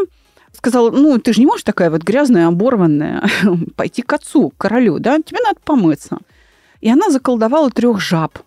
сказала, 0.53 0.91
ну, 0.91 1.17
ты 1.19 1.33
же 1.33 1.41
не 1.41 1.45
можешь 1.45 1.63
такая 1.63 1.89
вот 1.89 2.03
грязная, 2.03 2.47
оборванная 2.47 3.23
пойти 3.75 4.01
к 4.01 4.11
отцу, 4.13 4.49
к 4.49 4.57
королю, 4.57 4.99
да? 4.99 5.19
Тебе 5.19 5.39
надо 5.43 5.59
помыться. 5.63 6.17
И 6.81 6.89
она 6.89 7.09
заколдовала 7.09 7.69
трех 7.69 7.99
жаб, 7.99 8.39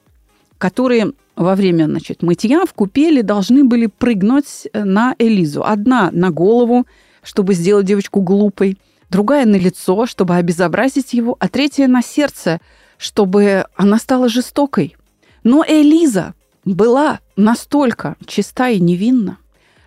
которые 0.58 1.12
во 1.36 1.54
время 1.54 1.86
значит, 1.86 2.22
мытья 2.22 2.64
в 2.66 2.74
купели 2.74 3.22
должны 3.22 3.64
были 3.64 3.86
прыгнуть 3.86 4.68
на 4.74 5.14
Элизу. 5.18 5.64
Одна 5.64 6.10
на 6.12 6.30
голову, 6.30 6.86
чтобы 7.22 7.54
сделать 7.54 7.86
девочку 7.86 8.20
глупой, 8.20 8.78
другая 9.08 9.46
на 9.46 9.56
лицо, 9.56 10.06
чтобы 10.06 10.36
обезобразить 10.36 11.12
его, 11.12 11.36
а 11.38 11.48
третья 11.48 11.86
на 11.88 12.02
сердце, 12.02 12.60
чтобы 12.98 13.66
она 13.76 13.98
стала 13.98 14.28
жестокой. 14.28 14.96
Но 15.44 15.64
Элиза 15.66 16.34
была 16.64 17.20
настолько 17.36 18.16
чиста 18.26 18.68
и 18.68 18.80
невинна, 18.80 19.38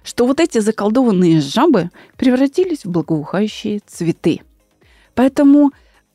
что 0.05 0.25
вот 0.25 0.39
эти 0.39 0.59
заколдованные 0.59 1.41
жабы 1.41 1.89
превратились 2.15 2.85
в 2.85 2.89
благоухающие 2.89 3.81
цветы. 3.85 4.41
Поэтому 5.15 5.71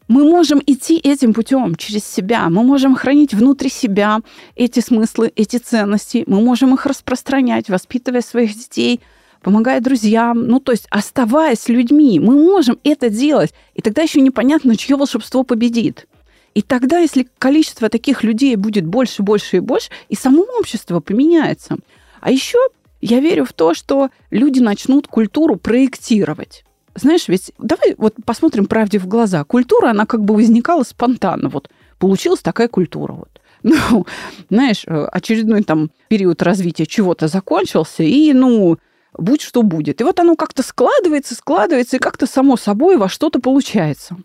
мы 0.08 0.24
можем 0.24 0.62
идти 0.64 0.98
этим 0.98 1.34
путем 1.34 1.74
через 1.74 2.04
себя, 2.04 2.48
мы 2.48 2.62
можем 2.62 2.96
хранить 2.96 3.34
внутри 3.34 3.68
себя 3.68 4.20
эти 4.56 4.80
смыслы, 4.80 5.32
эти 5.36 5.58
ценности, 5.58 6.24
мы 6.26 6.40
можем 6.40 6.74
их 6.74 6.86
распространять, 6.86 7.68
воспитывая 7.68 8.22
своих 8.22 8.54
детей, 8.54 9.00
помогая 9.42 9.80
друзьям, 9.80 10.46
ну 10.46 10.60
то 10.60 10.72
есть 10.72 10.86
оставаясь 10.90 11.68
людьми, 11.68 12.18
мы 12.18 12.34
можем 12.34 12.78
это 12.84 13.08
делать, 13.08 13.52
и 13.74 13.82
тогда 13.82 14.02
еще 14.02 14.20
непонятно, 14.20 14.76
чье 14.76 14.96
волшебство 14.96 15.44
победит. 15.44 16.06
И 16.54 16.62
тогда, 16.62 16.98
если 16.98 17.28
количество 17.38 17.88
таких 17.88 18.24
людей 18.24 18.56
будет 18.56 18.84
больше, 18.84 19.22
больше 19.22 19.58
и 19.58 19.60
больше, 19.60 19.90
и 20.08 20.16
само 20.16 20.44
общество 20.58 20.98
поменяется. 20.98 21.76
А 22.20 22.32
еще 22.32 22.58
я 23.00 23.20
верю 23.20 23.44
в 23.44 23.52
то, 23.52 23.74
что 23.74 24.10
люди 24.30 24.60
начнут 24.60 25.06
культуру 25.06 25.56
проектировать. 25.56 26.64
Знаешь, 26.94 27.28
ведь 27.28 27.52
давай 27.58 27.94
вот 27.96 28.14
посмотрим 28.24 28.66
правде 28.66 28.98
в 28.98 29.06
глаза. 29.06 29.44
Культура, 29.44 29.90
она 29.90 30.06
как 30.06 30.24
бы 30.24 30.34
возникала 30.34 30.82
спонтанно. 30.82 31.48
Вот 31.48 31.70
получилась 31.98 32.40
такая 32.40 32.68
культура. 32.68 33.12
Вот. 33.12 33.28
Ну, 33.62 34.06
знаешь, 34.48 34.84
э, 34.86 35.04
очередной 35.12 35.62
там 35.62 35.90
период 36.08 36.42
развития 36.42 36.86
чего-то 36.86 37.28
закончился, 37.28 38.02
и, 38.02 38.32
ну, 38.32 38.78
будь 39.18 39.42
что 39.42 39.62
будет. 39.62 40.00
И 40.00 40.04
вот 40.04 40.18
оно 40.18 40.34
как-то 40.34 40.62
складывается, 40.62 41.34
складывается, 41.34 41.96
и 41.96 42.00
как-то 42.00 42.26
само 42.26 42.56
собой 42.56 42.96
во 42.96 43.10
что-то 43.10 43.38
получается. 43.38 44.16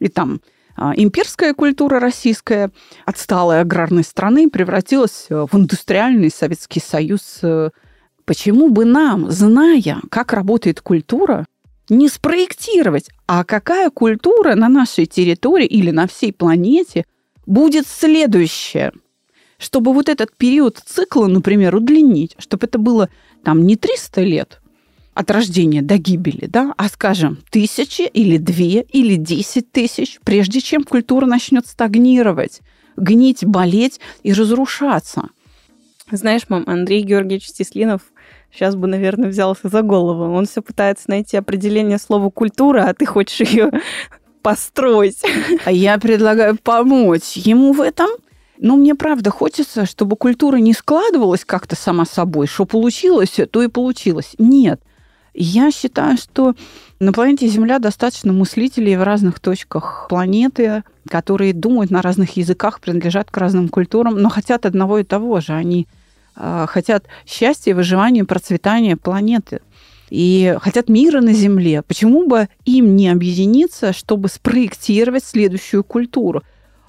И 0.00 0.08
там 0.08 0.40
имперская 0.96 1.54
культура 1.54 2.00
российская 2.00 2.70
отсталой 3.06 3.60
аграрной 3.60 4.04
страны 4.04 4.48
превратилась 4.48 5.26
э, 5.28 5.46
в 5.50 5.56
индустриальный 5.56 6.30
Советский 6.30 6.80
Союз. 6.80 7.40
Э, 7.42 7.70
Почему 8.30 8.70
бы 8.70 8.84
нам, 8.84 9.28
зная, 9.28 9.98
как 10.08 10.32
работает 10.32 10.80
культура, 10.80 11.46
не 11.88 12.08
спроектировать, 12.08 13.08
а 13.26 13.42
какая 13.42 13.90
культура 13.90 14.54
на 14.54 14.68
нашей 14.68 15.06
территории 15.06 15.66
или 15.66 15.90
на 15.90 16.06
всей 16.06 16.32
планете 16.32 17.06
будет 17.44 17.88
следующая? 17.88 18.92
Чтобы 19.58 19.92
вот 19.92 20.08
этот 20.08 20.36
период 20.36 20.78
цикла, 20.78 21.26
например, 21.26 21.74
удлинить, 21.74 22.36
чтобы 22.38 22.68
это 22.68 22.78
было 22.78 23.08
там 23.42 23.66
не 23.66 23.74
300 23.74 24.20
лет 24.20 24.60
от 25.14 25.30
рождения 25.30 25.82
до 25.82 25.98
гибели, 25.98 26.46
да, 26.46 26.72
а, 26.76 26.88
скажем, 26.88 27.38
тысячи 27.50 28.02
или 28.02 28.36
две 28.36 28.82
или 28.82 29.16
десять 29.16 29.70
тысяч, 29.72 30.18
прежде 30.24 30.60
чем 30.60 30.84
культура 30.84 31.26
начнет 31.26 31.66
стагнировать, 31.66 32.60
гнить, 32.96 33.44
болеть 33.44 34.00
и 34.22 34.32
разрушаться. 34.32 35.28
Знаешь, 36.10 36.42
мам, 36.48 36.64
Андрей 36.66 37.02
Георгиевич 37.02 37.48
Стеслинов 37.48 38.02
сейчас 38.52 38.74
бы, 38.74 38.86
наверное, 38.86 39.28
взялся 39.28 39.68
за 39.68 39.82
голову. 39.82 40.32
Он 40.34 40.46
все 40.46 40.60
пытается 40.60 41.08
найти 41.08 41.36
определение 41.36 41.98
слова 41.98 42.30
культура, 42.30 42.84
а 42.84 42.94
ты 42.94 43.06
хочешь 43.06 43.48
ее 43.48 43.70
построить. 44.42 45.22
А 45.64 45.72
я 45.72 45.98
предлагаю 45.98 46.56
помочь 46.56 47.36
ему 47.36 47.72
в 47.72 47.80
этом. 47.80 48.08
Но 48.58 48.76
мне 48.76 48.94
правда 48.94 49.30
хочется, 49.30 49.86
чтобы 49.86 50.16
культура 50.16 50.56
не 50.56 50.74
складывалась 50.74 51.46
как-то 51.46 51.76
сама 51.76 52.04
собой, 52.04 52.46
что 52.46 52.66
получилось, 52.66 53.40
то 53.50 53.62
и 53.62 53.68
получилось. 53.68 54.34
Нет. 54.38 54.82
Я 55.34 55.70
считаю, 55.70 56.16
что 56.16 56.54
на 56.98 57.12
планете 57.12 57.46
Земля 57.46 57.78
достаточно 57.78 58.32
мыслителей 58.32 58.96
в 58.96 59.02
разных 59.02 59.40
точках 59.40 60.06
планеты, 60.08 60.82
которые 61.08 61.52
думают 61.52 61.90
на 61.90 62.02
разных 62.02 62.36
языках, 62.36 62.80
принадлежат 62.80 63.30
к 63.30 63.36
разным 63.36 63.68
культурам, 63.68 64.16
но 64.16 64.28
хотят 64.28 64.66
одного 64.66 64.98
и 64.98 65.04
того 65.04 65.40
же. 65.40 65.52
Они 65.52 65.86
э, 66.36 66.66
хотят 66.68 67.04
счастья, 67.26 67.74
выживания, 67.74 68.24
процветания 68.24 68.96
планеты. 68.96 69.60
И 70.10 70.56
хотят 70.60 70.88
мира 70.88 71.20
на 71.20 71.32
Земле. 71.32 71.82
Почему 71.82 72.26
бы 72.26 72.48
им 72.64 72.96
не 72.96 73.08
объединиться, 73.08 73.92
чтобы 73.92 74.28
спроектировать 74.28 75.24
следующую 75.24 75.84
культуру? 75.84 76.42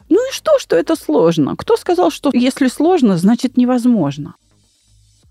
Ну 0.10 0.18
и 0.30 0.34
что, 0.34 0.58
что 0.58 0.76
это 0.76 0.96
сложно? 0.96 1.56
Кто 1.56 1.78
сказал, 1.78 2.10
что 2.10 2.32
если 2.34 2.68
сложно, 2.68 3.18
значит 3.18 3.58
невозможно? 3.58 4.34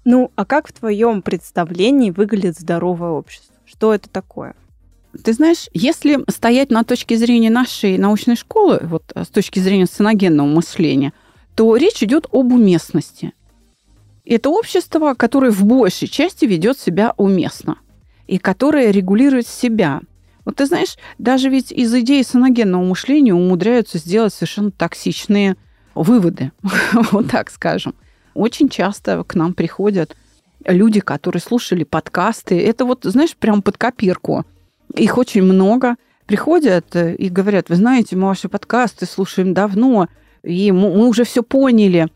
Ну, 0.04 0.32
а 0.34 0.44
как 0.44 0.68
в 0.68 0.72
твоем 0.72 1.22
представлении 1.22 2.10
выглядит 2.10 2.58
здоровое 2.58 3.10
общество? 3.10 3.54
Что 3.66 3.94
это 3.94 4.08
такое? 4.08 4.54
Ты 5.24 5.32
знаешь, 5.32 5.68
если 5.72 6.18
стоять 6.30 6.70
на 6.70 6.84
точке 6.84 7.16
зрения 7.16 7.50
нашей 7.50 7.98
научной 7.98 8.36
школы, 8.36 8.80
вот 8.82 9.12
с 9.14 9.28
точки 9.28 9.58
зрения 9.58 9.86
сценогенного 9.86 10.46
мышления, 10.46 11.12
то 11.54 11.76
речь 11.76 12.02
идет 12.02 12.26
об 12.30 12.52
уместности. 12.52 13.32
Это 14.24 14.50
общество, 14.50 15.14
которое 15.14 15.50
в 15.50 15.64
большей 15.64 16.06
части 16.06 16.44
ведет 16.44 16.78
себя 16.78 17.14
уместно 17.16 17.78
и 18.28 18.38
которое 18.38 18.92
регулирует 18.92 19.48
себя. 19.48 20.00
Вот 20.44 20.56
ты 20.56 20.66
знаешь, 20.66 20.96
даже 21.18 21.48
ведь 21.48 21.72
из 21.72 21.92
идеи 21.94 22.22
саногенного 22.22 22.84
мышления 22.84 23.34
умудряются 23.34 23.98
сделать 23.98 24.32
совершенно 24.32 24.70
токсичные 24.70 25.56
выводы, 25.94 26.52
вот 27.10 27.28
так 27.28 27.50
скажем. 27.50 27.94
Очень 28.34 28.68
часто 28.68 29.22
к 29.24 29.34
нам 29.34 29.54
приходят 29.54 30.16
люди, 30.64 31.00
которые 31.00 31.40
слушали 31.40 31.84
подкасты. 31.84 32.60
Это 32.60 32.84
вот, 32.84 33.00
знаешь, 33.04 33.36
прям 33.36 33.62
под 33.62 33.78
копирку. 33.78 34.44
Их 34.94 35.18
очень 35.18 35.42
много. 35.42 35.96
Приходят 36.26 36.94
и 36.94 37.28
говорят, 37.28 37.68
вы 37.68 37.76
знаете, 37.76 38.16
мы 38.16 38.28
ваши 38.28 38.48
подкасты 38.48 39.06
слушаем 39.06 39.52
давно, 39.52 40.08
и 40.44 40.70
мы 40.70 41.08
уже 41.08 41.24
все 41.24 41.42
поняли. 41.42 42.08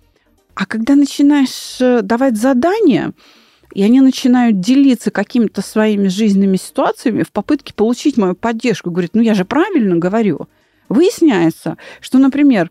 А 0.55 0.67
когда 0.67 0.95
начинаешь 0.95 1.81
э, 1.81 2.01
давать 2.03 2.37
задания, 2.37 3.13
и 3.75 3.83
они 3.83 4.01
начинают 4.01 4.61
делиться 4.61 5.11
какими-то 5.11 5.63
своими 5.63 6.07
жизненными 6.07 6.57
ситуациями 6.57 7.25
в 7.25 7.33
попытке 7.33 7.75
получить 7.75 8.17
мою 8.17 8.37
поддержку, 8.37 8.93
говорит, 8.93 9.11
ну 9.15 9.23
я 9.23 9.35
же 9.35 9.45
правильно 9.45 9.97
говорю. 9.97 10.49
Выясняется, 10.89 11.77
что, 12.01 12.19
например, 12.19 12.71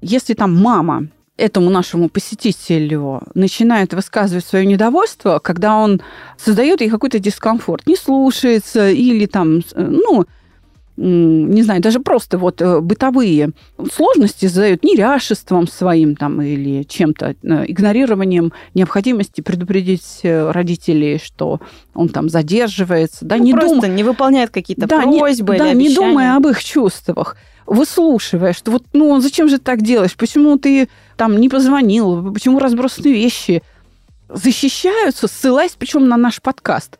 если 0.00 0.34
там 0.34 0.54
мама 0.54 1.08
этому 1.36 1.70
нашему 1.70 2.08
посетителю 2.08 3.22
начинает 3.34 3.92
высказывать 3.92 4.44
свое 4.44 4.66
недовольство, 4.66 5.40
когда 5.40 5.76
он 5.76 6.00
создает 6.38 6.80
ей 6.80 6.90
какой-то 6.90 7.18
дискомфорт, 7.18 7.86
не 7.86 7.96
слушается 7.96 8.90
или 8.90 9.26
там, 9.26 9.62
ну, 9.74 10.26
не 10.96 11.62
знаю, 11.62 11.82
даже 11.82 11.98
просто 11.98 12.38
вот 12.38 12.62
э, 12.62 12.80
бытовые 12.80 13.50
сложности 13.92 14.46
задают 14.46 14.84
неряшеством 14.84 15.66
своим 15.66 16.14
там 16.14 16.40
или 16.40 16.84
чем-то, 16.84 17.34
э, 17.42 17.64
игнорированием 17.66 18.52
необходимости 18.74 19.40
предупредить 19.40 20.20
э, 20.22 20.50
родителей, 20.52 21.18
что 21.22 21.60
он 21.94 22.08
там 22.10 22.28
задерживается, 22.28 23.24
да, 23.24 23.36
ну, 23.36 23.44
не 23.44 23.52
просто 23.52 23.82
дум... 23.82 23.94
не 23.94 24.04
выполняет 24.04 24.50
какие-то 24.50 24.86
да, 24.86 25.02
просьбы 25.02 25.54
не, 25.54 25.58
или 25.58 25.64
да, 25.64 25.72
не 25.72 25.94
думая 25.94 26.36
об 26.36 26.46
их 26.46 26.62
чувствах 26.62 27.36
выслушивая, 27.66 28.52
что 28.52 28.72
вот, 28.72 28.82
ну, 28.92 29.18
зачем 29.20 29.48
же 29.48 29.56
ты 29.56 29.64
так 29.64 29.80
делаешь? 29.80 30.14
Почему 30.16 30.58
ты 30.58 30.90
там 31.16 31.40
не 31.40 31.48
позвонил? 31.48 32.30
Почему 32.30 32.58
разбросаны 32.58 33.06
вещи? 33.06 33.62
Защищаются, 34.28 35.28
ссылаясь 35.28 35.74
причем 35.78 36.06
на 36.06 36.18
наш 36.18 36.42
подкаст. 36.42 36.98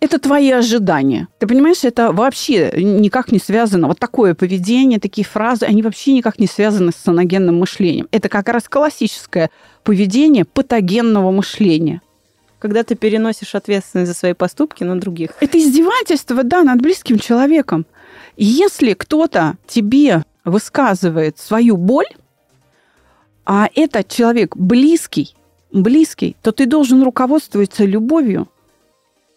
Это 0.00 0.18
твои 0.18 0.50
ожидания. 0.50 1.28
Ты 1.38 1.46
понимаешь, 1.46 1.84
это 1.84 2.12
вообще 2.12 2.72
никак 2.74 3.32
не 3.32 3.38
связано. 3.38 3.86
Вот 3.86 3.98
такое 3.98 4.34
поведение, 4.34 4.98
такие 4.98 5.26
фразы, 5.26 5.66
они 5.66 5.82
вообще 5.82 6.12
никак 6.12 6.38
не 6.38 6.46
связаны 6.46 6.90
с 6.90 6.96
саногенным 6.96 7.58
мышлением. 7.58 8.08
Это 8.10 8.30
как 8.30 8.48
раз 8.48 8.66
классическое 8.66 9.50
поведение 9.84 10.46
патогенного 10.46 11.30
мышления. 11.30 12.00
Когда 12.58 12.82
ты 12.82 12.94
переносишь 12.94 13.54
ответственность 13.54 14.10
за 14.10 14.18
свои 14.18 14.32
поступки 14.32 14.84
на 14.84 14.98
других. 14.98 15.30
Это 15.40 15.58
издевательство, 15.58 16.42
да, 16.44 16.62
над 16.62 16.80
близким 16.80 17.18
человеком. 17.18 17.84
Если 18.36 18.94
кто-то 18.94 19.56
тебе 19.66 20.24
высказывает 20.46 21.38
свою 21.38 21.76
боль, 21.76 22.08
а 23.44 23.68
этот 23.74 24.08
человек 24.08 24.56
близкий, 24.56 25.34
близкий, 25.72 26.36
то 26.42 26.52
ты 26.52 26.66
должен 26.66 27.02
руководствоваться 27.02 27.84
любовью. 27.84 28.48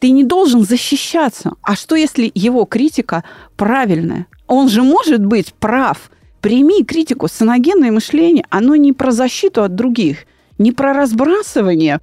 Ты 0.04 0.10
не 0.10 0.26
должен 0.26 0.66
защищаться. 0.66 1.54
А 1.62 1.78
что, 1.78 1.96
если 1.96 2.30
его 2.36 2.66
критика 2.66 3.24
правильная? 3.56 4.28
Он 4.48 4.68
же 4.68 4.84
может 4.84 5.26
быть 5.26 5.54
прав. 5.54 6.12
Прими 6.42 6.84
критику. 6.84 7.30
Саногенное 7.30 7.90
мышление, 7.90 8.44
оно 8.50 8.76
не 8.76 8.92
про 8.92 9.12
защиту 9.12 9.64
от 9.64 9.76
других, 9.76 10.26
не 10.58 10.74
про 10.74 10.92
разбрасывание 10.92 12.02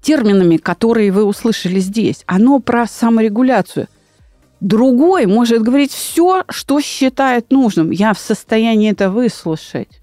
терминами, 0.00 0.56
которые 0.56 1.12
вы 1.12 1.24
услышали 1.24 1.78
здесь. 1.78 2.24
Оно 2.26 2.58
про 2.58 2.86
саморегуляцию– 2.86 3.88
Другой 4.60 5.26
может 5.26 5.60
говорить 5.60 5.92
все, 5.92 6.44
что 6.48 6.80
считает 6.80 7.50
нужным. 7.50 7.90
Я 7.90 8.14
в 8.14 8.18
состоянии 8.18 8.92
это 8.92 9.10
выслушать 9.10 10.00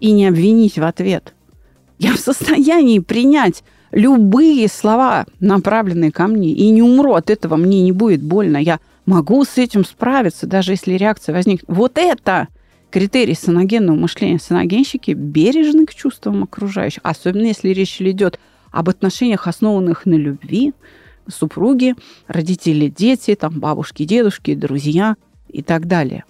и 0.00 0.10
не 0.10 0.26
обвинить 0.26 0.76
в 0.76 0.84
ответ. 0.84 1.32
Я 1.98 2.12
в 2.14 2.18
состоянии 2.18 2.98
принять 2.98 3.62
любые 3.96 4.68
слова, 4.68 5.26
направленные 5.40 6.12
ко 6.12 6.26
мне, 6.26 6.50
и 6.50 6.68
не 6.68 6.82
умру 6.82 7.14
от 7.14 7.30
этого, 7.30 7.56
мне 7.56 7.82
не 7.82 7.92
будет 7.92 8.22
больно. 8.22 8.58
Я 8.58 8.78
могу 9.06 9.42
с 9.44 9.56
этим 9.56 9.84
справиться, 9.84 10.46
даже 10.46 10.72
если 10.72 10.92
реакция 10.92 11.34
возникнет. 11.34 11.64
Вот 11.66 11.96
это 11.96 12.48
критерий 12.90 13.34
саногенного 13.34 13.96
мышления. 13.96 14.38
Саногенщики 14.38 15.12
бережны 15.12 15.86
к 15.86 15.94
чувствам 15.94 16.42
окружающих, 16.42 17.00
особенно 17.04 17.46
если 17.46 17.70
речь 17.70 18.00
идет 18.00 18.38
об 18.70 18.90
отношениях, 18.90 19.48
основанных 19.48 20.04
на 20.04 20.14
любви, 20.14 20.74
супруги, 21.26 21.94
родители, 22.26 22.88
дети, 22.88 23.34
там 23.34 23.58
бабушки, 23.58 24.04
дедушки, 24.04 24.54
друзья 24.54 25.16
и 25.48 25.62
так 25.62 25.86
далее. 25.86 26.24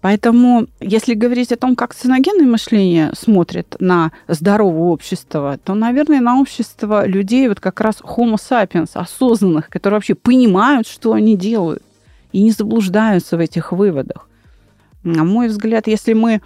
Поэтому, 0.00 0.68
если 0.80 1.14
говорить 1.14 1.50
о 1.50 1.56
том, 1.56 1.74
как 1.74 1.92
сценогенное 1.92 2.46
мышление 2.46 3.10
смотрит 3.18 3.74
на 3.80 4.12
здоровое 4.28 4.90
общество, 4.90 5.58
то, 5.64 5.74
наверное, 5.74 6.20
на 6.20 6.40
общество 6.40 7.04
людей 7.06 7.48
вот 7.48 7.58
как 7.58 7.80
раз 7.80 7.96
homo 8.00 8.36
sapiens, 8.36 8.90
осознанных, 8.94 9.68
которые 9.68 9.96
вообще 9.96 10.14
понимают, 10.14 10.86
что 10.86 11.14
они 11.14 11.36
делают, 11.36 11.82
и 12.32 12.42
не 12.42 12.52
заблуждаются 12.52 13.36
в 13.36 13.40
этих 13.40 13.72
выводах. 13.72 14.28
На 15.02 15.24
мой 15.24 15.48
взгляд, 15.48 15.88
если 15.88 16.12
мы 16.12 16.42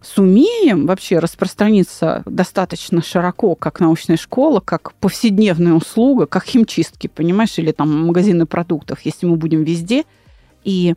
сумеем 0.00 0.86
вообще 0.86 1.18
распространиться 1.18 2.22
достаточно 2.26 3.02
широко, 3.02 3.54
как 3.54 3.80
научная 3.80 4.18
школа, 4.18 4.60
как 4.60 4.92
повседневная 4.94 5.72
услуга, 5.72 6.26
как 6.26 6.44
химчистки, 6.44 7.08
понимаешь, 7.08 7.58
или 7.58 7.72
там 7.72 8.06
магазины 8.06 8.46
продуктов, 8.46 9.00
если 9.02 9.26
мы 9.26 9.36
будем 9.36 9.64
везде, 9.64 10.04
и 10.62 10.94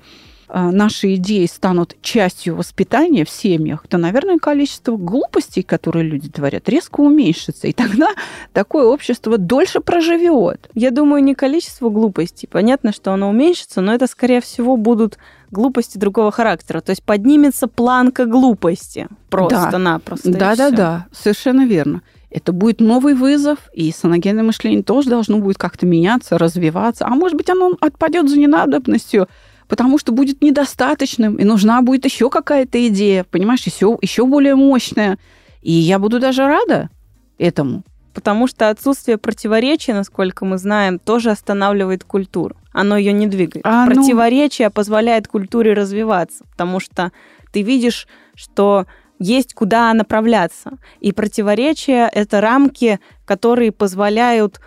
наши 0.49 1.15
идеи 1.15 1.45
станут 1.45 1.95
частью 2.01 2.55
воспитания 2.55 3.25
в 3.25 3.29
семьях, 3.29 3.85
то, 3.87 3.97
наверное, 3.97 4.37
количество 4.37 4.95
глупостей, 4.95 5.61
которые 5.61 6.03
люди 6.03 6.29
творят, 6.29 6.69
резко 6.69 7.01
уменьшится. 7.01 7.67
И 7.67 7.73
тогда 7.73 8.09
такое 8.53 8.85
общество 8.85 9.37
дольше 9.37 9.81
проживет. 9.81 10.69
Я 10.73 10.91
думаю, 10.91 11.23
не 11.23 11.35
количество 11.35 11.89
глупостей. 11.89 12.47
Понятно, 12.47 12.93
что 12.93 13.11
оно 13.11 13.29
уменьшится, 13.29 13.81
но 13.81 13.93
это, 13.93 14.07
скорее 14.07 14.41
всего, 14.41 14.77
будут 14.77 15.17
глупости 15.51 15.97
другого 15.97 16.31
характера. 16.31 16.81
То 16.81 16.91
есть 16.91 17.03
поднимется 17.03 17.67
планка 17.67 18.25
глупости 18.25 19.07
просто-напросто. 19.29 20.31
Да, 20.31 20.55
да, 20.55 20.71
да, 20.71 21.07
совершенно 21.11 21.65
верно. 21.65 22.01
Это 22.29 22.51
будет 22.51 22.81
новый 22.81 23.13
вызов, 23.13 23.57
и 23.73 23.91
саногенное 23.91 24.43
мышление 24.43 24.83
тоже 24.83 25.09
должно 25.09 25.39
будет 25.39 25.57
как-то 25.57 25.85
меняться, 25.85 26.37
развиваться. 26.37 27.05
А 27.05 27.09
может 27.09 27.37
быть, 27.37 27.49
оно 27.49 27.77
отпадет 27.79 28.29
за 28.29 28.37
ненадобностью, 28.37 29.27
потому 29.67 29.99
что 29.99 30.11
будет 30.11 30.41
недостаточным, 30.41 31.35
и 31.35 31.43
нужна 31.43 31.81
будет 31.81 32.05
еще 32.05 32.29
какая-то 32.29 32.87
идея, 32.87 33.23
понимаешь, 33.23 33.63
еще, 33.63 33.97
еще 34.01 34.25
более 34.25 34.55
мощная. 34.55 35.17
И 35.61 35.71
я 35.71 35.99
буду 35.99 36.19
даже 36.19 36.47
рада 36.47 36.89
этому 37.37 37.83
потому 38.17 38.47
что 38.47 38.69
отсутствие 38.69 39.19
противоречия, 39.19 39.93
насколько 39.93 40.43
мы 40.43 40.57
знаем, 40.57 40.97
тоже 40.97 41.29
останавливает 41.29 42.03
культуру. 42.03 42.55
Оно 42.73 42.97
ее 42.97 43.13
не 43.13 43.27
двигает. 43.27 43.63
А, 43.63 43.85
ну 43.85 43.93
Противоречие 43.93 44.69
ну... 44.69 44.71
позволяет 44.71 45.27
культуре 45.27 45.73
развиваться, 45.73 46.43
потому 46.49 46.79
что 46.79 47.11
ты 47.53 47.61
видишь, 47.61 48.07
что 48.33 48.87
есть 49.19 49.53
куда 49.53 49.93
направляться. 49.93 50.79
И 50.99 51.11
противоречия— 51.11 52.09
это 52.11 52.41
рамки, 52.41 52.99
которые 53.23 53.71
позволяют 53.71 54.61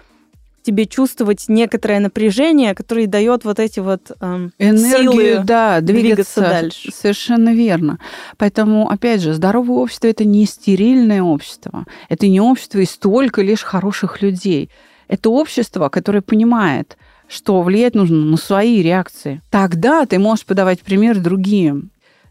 тебе 0.63 0.87
чувствовать 0.87 1.45
некоторое 1.49 2.01
напряжение, 2.01 2.75
которое 2.75 3.07
дает 3.07 3.45
вот 3.45 3.59
эти 3.59 3.81
вот 3.81 4.13
эм, 4.21 4.53
энергию, 4.59 5.13
силы 5.13 5.41
да, 5.45 5.81
двигаться, 5.81 6.03
двигаться 6.03 6.41
дальше. 6.41 6.93
Совершенно 6.93 7.55
верно. 7.55 7.99
Поэтому, 8.37 8.89
опять 8.91 9.21
же, 9.23 9.35
здоровое 9.35 9.79
общество 9.79 10.07
это 10.07 10.25
не 10.25 10.47
стерильное 10.47 11.23
общество, 11.23 11.87
это 12.09 12.29
не 12.29 12.41
общество 12.41 12.79
и 12.79 12.85
столько 12.85 13.43
лишь 13.43 13.63
хороших 13.63 14.23
людей. 14.23 14.71
Это 15.09 15.31
общество, 15.31 15.89
которое 15.89 16.21
понимает, 16.23 16.97
что 17.27 17.63
влиять 17.63 17.95
нужно 17.95 18.17
на 18.17 18.37
свои 18.37 18.83
реакции. 18.83 19.41
Тогда 19.51 20.05
ты 20.07 20.19
можешь 20.19 20.45
подавать 20.45 20.81
пример 20.81 21.19
другим. 21.19 21.91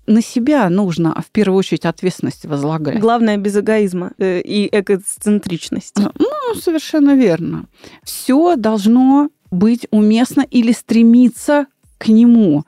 На 0.09 0.23
себя 0.23 0.67
нужно 0.71 1.15
в 1.21 1.29
первую 1.29 1.59
очередь 1.59 1.85
ответственность 1.85 2.43
возлагать. 2.45 2.99
Главное 2.99 3.37
без 3.37 3.55
эгоизма 3.55 4.13
э, 4.17 4.41
и 4.41 4.67
эгоцентричности. 4.75 6.01
Ну, 6.17 6.55
совершенно 6.59 7.15
верно. 7.15 7.65
Все 8.01 8.55
должно 8.55 9.29
быть 9.51 9.85
уместно 9.91 10.41
или 10.49 10.71
стремиться 10.71 11.67
к 11.99 12.07
нему. 12.07 12.63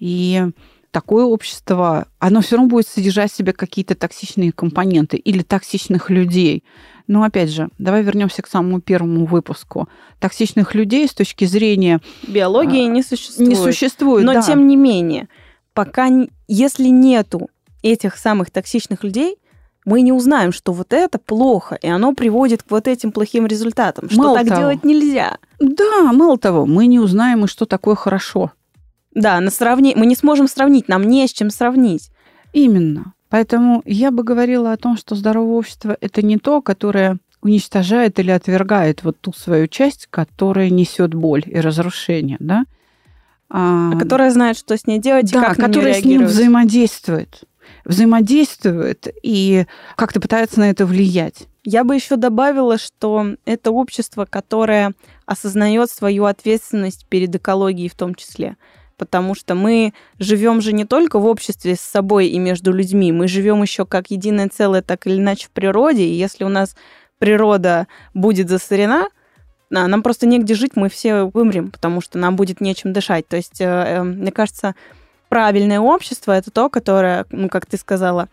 И 0.00 0.48
такое 0.90 1.24
общество, 1.24 2.08
оно 2.18 2.42
все 2.42 2.56
равно 2.56 2.68
будет 2.68 2.86
содержать 2.86 3.32
в 3.32 3.36
себе 3.36 3.54
какие-то 3.54 3.94
токсичные 3.94 4.52
компоненты 4.52 5.16
или 5.16 5.42
токсичных 5.42 6.10
людей. 6.10 6.62
Но 7.06 7.22
опять 7.22 7.50
же, 7.50 7.70
давай 7.78 8.02
вернемся 8.02 8.42
к 8.42 8.46
самому 8.46 8.82
первому 8.82 9.24
выпуску. 9.24 9.88
Токсичных 10.20 10.74
людей 10.74 11.08
с 11.08 11.14
точки 11.14 11.46
зрения 11.46 12.02
биологии 12.28 12.84
а, 12.84 12.88
не 12.88 13.02
существует. 13.02 13.48
Не 13.48 13.56
существует. 13.56 14.26
Но 14.26 14.34
да. 14.34 14.42
тем 14.42 14.68
не 14.68 14.76
менее, 14.76 15.28
пока 15.74 16.08
если 16.48 16.88
нету 16.88 17.48
этих 17.82 18.16
самых 18.16 18.50
токсичных 18.50 19.04
людей, 19.04 19.36
мы 19.84 20.02
не 20.02 20.12
узнаем, 20.12 20.52
что 20.52 20.72
вот 20.72 20.92
это 20.92 21.18
плохо, 21.18 21.74
и 21.74 21.88
оно 21.88 22.14
приводит 22.14 22.62
к 22.62 22.70
вот 22.70 22.86
этим 22.86 23.10
плохим 23.10 23.46
результатам, 23.46 24.08
что 24.08 24.22
мало 24.22 24.38
так 24.38 24.48
того, 24.48 24.60
делать 24.60 24.84
нельзя. 24.84 25.38
Да, 25.58 26.12
мало 26.12 26.38
того, 26.38 26.66
мы 26.66 26.86
не 26.86 27.00
узнаем, 27.00 27.44
и 27.44 27.48
что 27.48 27.66
такое 27.66 27.96
хорошо. 27.96 28.52
Да, 29.12 29.40
на 29.40 29.50
сравни... 29.50 29.94
мы 29.96 30.06
не 30.06 30.14
сможем 30.14 30.46
сравнить, 30.46 30.88
нам 30.88 31.02
не 31.04 31.26
с 31.26 31.32
чем 31.32 31.50
сравнить. 31.50 32.10
Именно. 32.52 33.14
Поэтому 33.28 33.82
я 33.84 34.10
бы 34.10 34.22
говорила 34.22 34.72
о 34.72 34.76
том, 34.76 34.96
что 34.96 35.14
здоровое 35.14 35.56
общество– 35.56 35.96
это 36.00 36.22
не 36.22 36.38
то, 36.38 36.60
которое 36.62 37.18
уничтожает 37.40 38.18
или 38.18 38.30
отвергает 38.30 39.02
вот 39.02 39.18
ту 39.20 39.32
свою 39.32 39.66
часть, 39.66 40.06
которая 40.10 40.70
несет 40.70 41.12
боль 41.14 41.42
и 41.46 41.58
разрушение, 41.58 42.36
да? 42.40 42.66
А, 43.54 43.98
которая 43.98 44.30
знает, 44.30 44.56
что 44.56 44.78
с 44.78 44.86
ней 44.86 44.98
делать 44.98 45.30
да, 45.30 45.42
и 45.42 45.44
как 45.44 45.56
которая 45.58 45.92
с 45.92 46.04
ним 46.04 46.24
взаимодействует, 46.24 47.42
взаимодействует 47.84 49.08
и 49.22 49.66
как-то 49.94 50.20
пытается 50.20 50.58
на 50.60 50.70
это 50.70 50.86
влиять. 50.86 51.48
Я 51.62 51.84
бы 51.84 51.94
еще 51.94 52.16
добавила, 52.16 52.78
что 52.78 53.26
это 53.44 53.70
общество, 53.70 54.24
которое 54.24 54.94
осознает 55.26 55.90
свою 55.90 56.24
ответственность 56.24 57.06
перед 57.10 57.34
экологией 57.36 57.90
в 57.90 57.94
том 57.94 58.14
числе. 58.14 58.56
Потому 58.96 59.34
что 59.34 59.54
мы 59.54 59.92
живем 60.18 60.62
же 60.62 60.72
не 60.72 60.86
только 60.86 61.18
в 61.18 61.26
обществе 61.26 61.76
с 61.76 61.80
собой 61.80 62.28
и 62.28 62.38
между 62.38 62.72
людьми, 62.72 63.12
мы 63.12 63.28
живем 63.28 63.60
еще 63.60 63.84
как 63.84 64.10
единое 64.10 64.48
целое, 64.48 64.80
так 64.80 65.06
или 65.06 65.18
иначе 65.18 65.48
в 65.48 65.50
природе, 65.50 66.04
и 66.04 66.14
если 66.14 66.44
у 66.44 66.48
нас 66.48 66.74
природа 67.18 67.86
будет 68.14 68.48
засорена, 68.48 69.08
нам 69.72 70.02
просто 70.02 70.26
негде 70.26 70.54
жить, 70.54 70.72
мы 70.74 70.88
все 70.88 71.24
вымрем, 71.24 71.70
потому 71.70 72.00
что 72.00 72.18
нам 72.18 72.36
будет 72.36 72.60
нечем 72.60 72.92
дышать. 72.92 73.26
То 73.26 73.36
есть, 73.36 73.60
э, 73.60 73.64
э, 73.64 74.02
мне 74.02 74.30
кажется, 74.30 74.74
правильное 75.28 75.80
общество 75.80 76.32
это 76.32 76.50
то, 76.50 76.68
которое, 76.68 77.24
ну, 77.30 77.48
как 77.48 77.66
ты 77.66 77.78
сказала, 77.78 78.28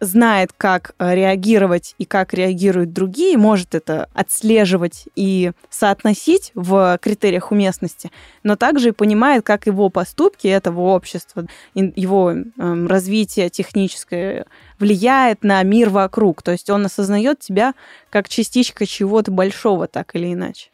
знает, 0.00 0.50
как 0.56 0.94
э, 0.98 1.14
реагировать 1.14 1.94
и 1.98 2.04
как 2.04 2.34
реагируют 2.34 2.92
другие, 2.92 3.36
может 3.36 3.74
это 3.74 4.08
отслеживать 4.14 5.04
и 5.14 5.52
соотносить 5.68 6.52
в 6.54 6.98
критериях 7.00 7.52
уместности, 7.52 8.10
но 8.42 8.56
также 8.56 8.88
и 8.88 8.92
понимает, 8.92 9.44
как 9.44 9.66
его 9.66 9.90
поступки 9.90 10.48
этого 10.48 10.80
общества, 10.80 11.46
его 11.74 12.32
эм, 12.32 12.86
развитие 12.86 13.50
техническое 13.50 14.46
влияет 14.78 15.44
на 15.44 15.62
мир 15.62 15.90
вокруг. 15.90 16.42
То 16.42 16.52
есть 16.52 16.70
он 16.70 16.86
осознает 16.86 17.40
тебя 17.40 17.74
как 18.08 18.28
частичка 18.28 18.86
чего-то 18.86 19.30
большого, 19.30 19.86
так 19.86 20.16
или 20.16 20.32
иначе 20.32 20.70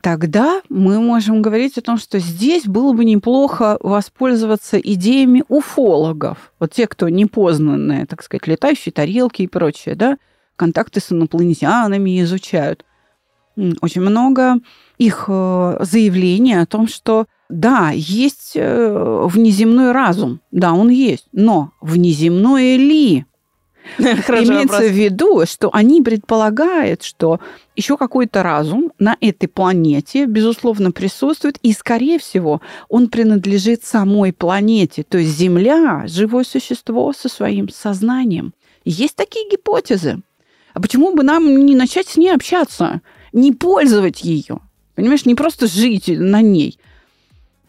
тогда 0.00 0.62
мы 0.68 1.00
можем 1.00 1.42
говорить 1.42 1.78
о 1.78 1.82
том, 1.82 1.98
что 1.98 2.18
здесь 2.18 2.64
было 2.64 2.92
бы 2.92 3.04
неплохо 3.04 3.78
воспользоваться 3.80 4.78
идеями 4.78 5.44
уфологов. 5.48 6.52
Вот 6.58 6.72
те, 6.72 6.86
кто 6.86 7.08
непознанные, 7.08 8.06
так 8.06 8.22
сказать, 8.22 8.46
летающие 8.46 8.92
тарелки 8.92 9.42
и 9.42 9.46
прочее, 9.46 9.94
да, 9.94 10.18
контакты 10.56 11.00
с 11.00 11.12
инопланетянами 11.12 12.20
изучают. 12.22 12.84
Очень 13.80 14.02
много 14.02 14.56
их 14.98 15.24
э, 15.28 15.76
заявлений 15.80 16.54
о 16.54 16.66
том, 16.66 16.88
что 16.88 17.26
да, 17.48 17.90
есть 17.92 18.52
э, 18.54 19.26
внеземной 19.26 19.92
разум, 19.92 20.40
да, 20.50 20.72
он 20.72 20.88
есть, 20.88 21.26
но 21.32 21.72
внеземное 21.80 22.76
ли? 22.76 23.26
Имеется 23.98 24.82
в 24.82 24.92
виду, 24.92 25.44
что 25.46 25.70
они 25.72 26.02
предполагают, 26.02 27.02
что 27.02 27.40
еще 27.76 27.96
какой-то 27.96 28.42
разум 28.42 28.92
на 28.98 29.16
этой 29.20 29.48
планете, 29.48 30.26
безусловно, 30.26 30.92
присутствует, 30.92 31.58
и, 31.62 31.72
скорее 31.72 32.18
всего, 32.18 32.60
он 32.88 33.08
принадлежит 33.08 33.84
самой 33.84 34.32
планете. 34.32 35.02
То 35.02 35.18
есть 35.18 35.36
Земля– 35.36 36.04
живое 36.06 36.44
существо 36.44 37.12
со 37.12 37.28
своим 37.28 37.68
сознанием. 37.68 38.52
Есть 38.84 39.16
такие 39.16 39.48
гипотезы. 39.50 40.20
А 40.72 40.80
почему 40.80 41.14
бы 41.14 41.22
нам 41.22 41.64
не 41.66 41.74
начать 41.74 42.08
с 42.08 42.16
ней 42.16 42.30
общаться, 42.30 43.00
не 43.32 43.52
пользовать 43.52 44.22
ее? 44.22 44.60
Понимаешь, 44.94 45.24
не 45.24 45.34
просто 45.34 45.66
жить 45.66 46.08
на 46.08 46.40
ней– 46.42 46.78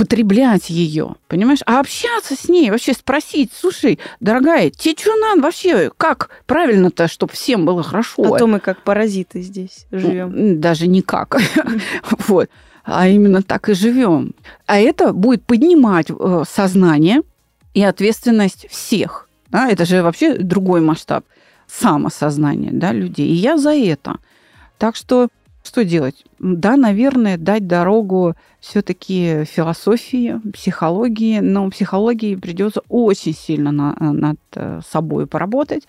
потреблять 0.01 0.71
ее, 0.71 1.13
понимаешь? 1.27 1.59
А 1.67 1.79
общаться 1.79 2.35
с 2.35 2.49
ней, 2.49 2.71
вообще 2.71 2.93
спросить, 2.93 3.51
слушай, 3.55 3.99
дорогая, 4.19 4.71
тебе 4.71 4.95
что 4.97 5.15
надо 5.15 5.43
вообще? 5.43 5.91
Как 5.95 6.31
правильно-то, 6.47 7.07
чтобы 7.07 7.33
всем 7.33 7.65
было 7.65 7.83
хорошо? 7.83 8.33
А 8.33 8.39
то 8.39 8.47
мы 8.47 8.59
как 8.59 8.81
паразиты 8.81 9.41
здесь 9.41 9.85
живем. 9.91 10.59
Даже 10.59 10.87
никак. 10.87 11.37
вот. 12.27 12.49
А 12.83 13.07
именно 13.07 13.43
так 13.43 13.69
и 13.69 13.75
живем. 13.75 14.33
А 14.65 14.79
это 14.79 15.13
будет 15.13 15.43
поднимать 15.43 16.07
э, 16.09 16.43
сознание 16.49 17.21
и 17.75 17.83
ответственность 17.83 18.65
всех. 18.71 19.29
Да? 19.49 19.69
Это 19.69 19.85
же 19.85 20.01
вообще 20.01 20.35
другой 20.35 20.81
масштаб 20.81 21.25
самосознания 21.67 22.71
да, 22.73 22.91
людей. 22.91 23.27
И 23.27 23.33
я 23.35 23.59
за 23.59 23.75
это. 23.75 24.15
Так 24.79 24.95
что 24.95 25.27
что 25.71 25.85
делать? 25.85 26.25
Да, 26.37 26.75
наверное, 26.75 27.37
дать 27.37 27.65
дорогу 27.65 28.35
все-таки 28.59 29.45
философии, 29.45 30.41
психологии, 30.51 31.39
но 31.39 31.69
психологии 31.69 32.35
придется 32.35 32.81
очень 32.89 33.33
сильно 33.33 33.71
на, 33.71 33.95
над 33.97 34.37
э, 34.55 34.81
собой 34.85 35.27
поработать 35.27 35.83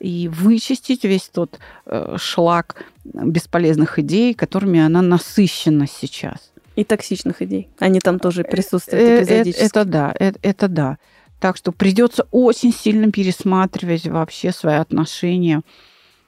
и 0.00 0.30
вычистить 0.32 1.04
весь 1.04 1.28
тот 1.28 1.58
э, 1.84 2.16
шлак 2.18 2.84
бесполезных 3.04 3.98
идей, 3.98 4.32
которыми 4.32 4.80
она 4.80 5.02
насыщена 5.02 5.86
сейчас. 5.86 6.50
И 6.74 6.84
токсичных 6.84 7.42
идей. 7.42 7.68
Они 7.78 8.00
там 8.00 8.18
тоже 8.18 8.42
присутствуют 8.42 9.04
э, 9.04 9.18
эпизодически. 9.18 9.64
Это, 9.64 9.80
это 9.80 9.84
да, 9.84 10.14
это, 10.18 10.38
это 10.40 10.68
да. 10.68 10.98
Так 11.40 11.58
что 11.58 11.72
придется 11.72 12.26
очень 12.30 12.72
сильно 12.72 13.12
пересматривать 13.12 14.06
вообще 14.06 14.50
свои 14.50 14.76
отношения 14.76 15.60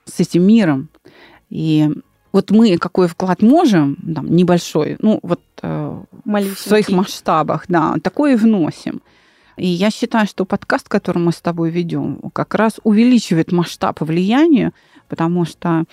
с 0.05 0.21
этим 0.21 0.47
миром. 0.47 0.90
И 1.49 1.88
вот 2.33 2.51
мы 2.51 2.77
какой 2.79 3.09
вклад 3.09 3.43
можем, 3.43 3.97
там, 4.14 4.27
небольшой, 4.35 4.97
ну 5.01 5.21
вот 5.23 5.41
э, 5.62 6.03
в 6.25 6.55
своих 6.57 6.91
масштабах, 6.91 7.64
да, 7.69 7.97
такой 8.03 8.35
и 8.35 8.37
вносим. 8.37 9.01
И 9.57 9.67
я 9.67 9.91
считаю, 9.91 10.27
что 10.27 10.45
подкаст, 10.45 10.88
который 10.88 11.19
мы 11.19 11.33
с 11.33 11.41
тобой 11.41 11.71
ведем, 11.71 12.21
как 12.33 12.55
раз 12.55 12.75
увеличивает 12.85 13.51
масштаб 13.51 14.01
влияния, 14.01 14.73
потому 15.09 15.45
что 15.45 15.85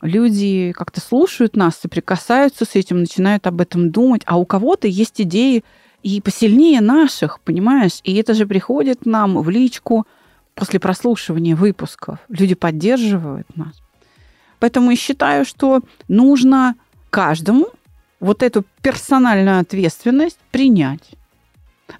люди 0.00 0.72
как-то 0.72 1.00
слушают 1.00 1.56
нас, 1.56 1.76
соприкасаются 1.76 2.64
с 2.64 2.74
этим, 2.74 3.00
начинают 3.00 3.46
об 3.46 3.60
этом 3.60 3.90
думать, 3.90 4.22
а 4.26 4.38
у 4.38 4.44
кого-то 4.44 4.88
есть 4.88 5.20
идеи 5.20 5.62
и 6.02 6.20
посильнее 6.20 6.80
наших, 6.80 7.40
понимаешь? 7.40 8.00
И 8.02 8.14
это 8.16 8.34
же 8.34 8.46
приходит 8.46 9.00
к 9.02 9.06
нам 9.06 9.40
в 9.40 9.48
личку 9.48 10.06
после 10.54 10.80
прослушивания 10.80 11.54
выпусков. 11.54 12.18
Люди 12.28 12.54
поддерживают 12.54 13.46
нас. 13.56 13.81
Поэтому 14.62 14.90
я 14.90 14.96
считаю, 14.96 15.44
что 15.44 15.80
нужно 16.06 16.76
каждому 17.10 17.66
вот 18.20 18.44
эту 18.44 18.64
персональную 18.80 19.58
ответственность 19.58 20.38
принять. 20.52 21.02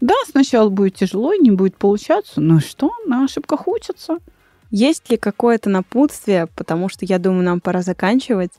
Да, 0.00 0.14
сначала 0.30 0.68
будет 0.68 0.94
тяжело, 0.94 1.34
не 1.34 1.50
будет 1.50 1.76
получаться, 1.76 2.40
но 2.40 2.60
что, 2.60 2.92
на 3.04 3.24
ошибках 3.24 3.66
учатся. 3.66 4.18
Есть 4.70 5.10
ли 5.10 5.16
какое-то 5.16 5.70
напутствие, 5.70 6.46
потому 6.54 6.88
что 6.88 7.04
я 7.04 7.18
думаю, 7.18 7.42
нам 7.42 7.60
пора 7.60 7.82
заканчивать, 7.82 8.52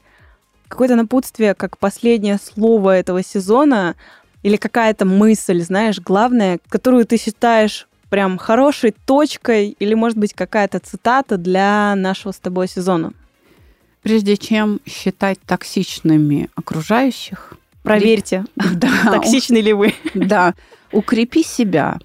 какое-то 0.68 0.98
напутствие, 0.98 1.56
как 1.56 1.78
последнее 1.78 2.40
слово 2.44 2.98
этого 2.98 3.24
сезона, 3.24 3.96
или 4.42 4.58
какая-то 4.58 5.06
мысль, 5.06 5.62
знаешь, 5.62 6.02
главная, 6.02 6.60
которую 6.68 7.06
ты 7.06 7.16
считаешь 7.16 7.88
прям 8.10 8.38
хорошей 8.38 8.94
точкой, 9.06 9.70
или, 9.80 9.94
может 9.94 10.18
быть, 10.18 10.34
какая-то 10.34 10.80
цитата 10.80 11.38
для 11.38 11.96
нашего 11.96 12.34
с 12.34 12.40
тобой 12.40 12.68
сезона? 12.68 13.14
Прежде 14.04 14.38
чем 14.38 14.80
считать 14.86 15.40
токсичными 15.46 16.50
окружающих, 16.56 17.54
проверьте, 17.84 18.46
да, 18.56 18.90
токсичны 19.12 19.58
ли 19.58 19.74
вы. 19.74 19.94
Да, 20.14 20.54
укрепи 20.92 21.42
себя. 21.44 22.00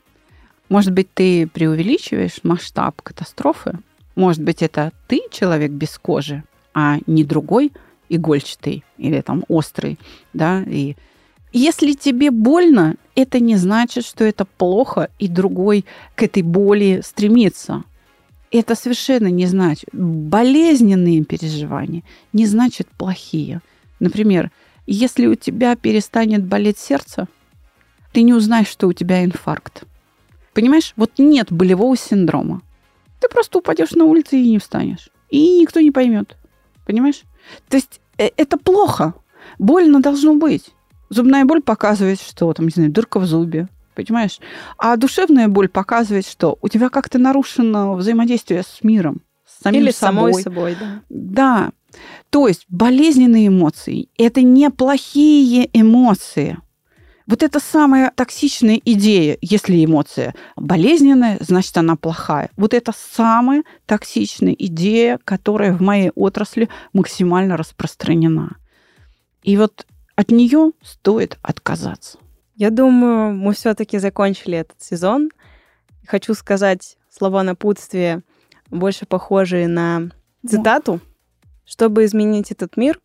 Может 0.68 0.92
быть, 0.92 1.12
ты 1.12 1.46
преувеличиваешь 1.46 2.40
масштаб 2.44 3.02
катастрофы. 3.02 3.78
Может 4.14 4.42
быть, 4.42 4.62
это 4.62 4.92
ты 5.06 5.20
человек 5.30 5.72
без 5.72 5.98
кожи, 5.98 6.44
а 6.74 6.98
не 7.06 7.24
другой 7.24 7.72
игольчатый 8.08 8.84
или 8.96 9.20
там 9.20 9.44
острый, 9.48 9.98
да, 10.32 10.62
и 10.62 10.96
Если 11.52 11.92
тебе 11.92 12.30
больно, 12.30 12.96
это 13.14 13.40
не 13.40 13.56
значит, 13.56 14.04
что 14.04 14.24
это 14.24 14.44
плохо, 14.44 15.08
и 15.18 15.28
другой 15.28 15.84
к 16.14 16.22
этой 16.22 16.42
боли 16.42 17.00
стремится. 17.02 17.84
Это 18.50 18.74
совершенно 18.74 19.28
не 19.28 19.46
значит. 19.46 19.88
Болезненные 19.92 21.24
переживания 21.24 22.02
не 22.32 22.46
значит 22.46 22.88
плохие. 22.88 23.60
Например, 24.00 24.50
если 24.86 25.26
у 25.26 25.34
тебя 25.34 25.76
перестанет 25.76 26.44
болеть 26.44 26.78
сердце, 26.78 27.28
ты 28.12 28.22
не 28.22 28.32
узнаешь, 28.32 28.68
что 28.68 28.88
у 28.88 28.92
тебя 28.92 29.24
инфаркт. 29.24 29.84
Понимаешь, 30.54 30.94
вот 30.96 31.12
нет 31.18 31.52
болевого 31.52 31.96
синдрома. 31.96 32.62
Ты 33.20 33.28
просто 33.28 33.58
упадешь 33.58 33.92
на 33.92 34.04
улице 34.04 34.38
и 34.38 34.50
не 34.50 34.58
встанешь. 34.58 35.10
И 35.28 35.60
никто 35.60 35.80
не 35.80 35.90
поймет. 35.90 36.36
Понимаешь? 36.86 37.22
То 37.68 37.76
есть 37.76 38.00
э, 38.16 38.30
это 38.36 38.56
плохо. 38.56 39.14
Больно 39.58 40.00
должно 40.00 40.34
быть. 40.34 40.70
Зубная 41.10 41.44
боль 41.44 41.62
показывает, 41.62 42.20
что 42.20 42.52
там, 42.52 42.66
не 42.66 42.72
знаю, 42.72 42.90
дырка 42.90 43.18
в 43.20 43.26
зубе, 43.26 43.68
понимаешь? 44.04 44.38
А 44.78 44.96
душевная 44.96 45.48
боль 45.48 45.68
показывает, 45.68 46.26
что 46.26 46.58
у 46.62 46.68
тебя 46.68 46.88
как-то 46.88 47.18
нарушено 47.18 47.94
взаимодействие 47.94 48.62
с 48.62 48.82
миром, 48.82 49.22
с 49.46 49.62
самим 49.62 49.82
Или 49.82 49.90
собой. 49.90 50.32
самой 50.32 50.42
собой, 50.42 50.76
да. 50.78 51.02
Да. 51.08 51.70
То 52.30 52.48
есть 52.48 52.64
болезненные 52.68 53.48
эмоции– 53.48 54.08
это 54.18 54.42
не 54.42 54.70
плохие 54.70 55.68
эмоции. 55.72 56.58
Вот 57.26 57.42
это 57.42 57.60
самая 57.60 58.10
токсичная 58.14 58.80
идея. 58.82 59.36
Если 59.42 59.84
эмоция 59.84 60.34
болезненная, 60.56 61.36
значит, 61.40 61.76
она 61.76 61.96
плохая. 61.96 62.50
Вот 62.56 62.72
это 62.72 62.92
самая 62.96 63.64
токсичная 63.84 64.54
идея, 64.58 65.18
которая 65.24 65.74
в 65.74 65.82
моей 65.82 66.10
отрасли 66.14 66.70
максимально 66.94 67.58
распространена. 67.58 68.56
И 69.42 69.56
вот 69.58 69.86
от 70.16 70.30
нее 70.30 70.72
стоит 70.82 71.38
отказаться. 71.42 72.18
Я 72.58 72.70
думаю, 72.70 73.32
мы 73.34 73.52
все-таки 73.52 73.98
закончили 73.98 74.58
этот 74.58 74.82
сезон. 74.82 75.30
Хочу 76.08 76.34
сказать 76.34 76.98
слова 77.08 77.44
напутствия, 77.44 78.22
больше 78.68 79.06
похожие 79.06 79.68
на 79.68 80.10
цитату. 80.44 80.98
Чтобы 81.64 82.04
изменить 82.04 82.50
этот 82.50 82.76
мир, 82.76 82.98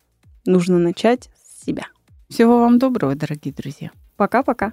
нужно 0.44 0.78
начать 0.78 1.30
с 1.40 1.66
себя. 1.66 1.84
Всего 2.28 2.58
вам 2.58 2.80
доброго, 2.80 3.14
дорогие 3.14 3.54
друзья. 3.54 3.92
Пока-пока. 4.16 4.72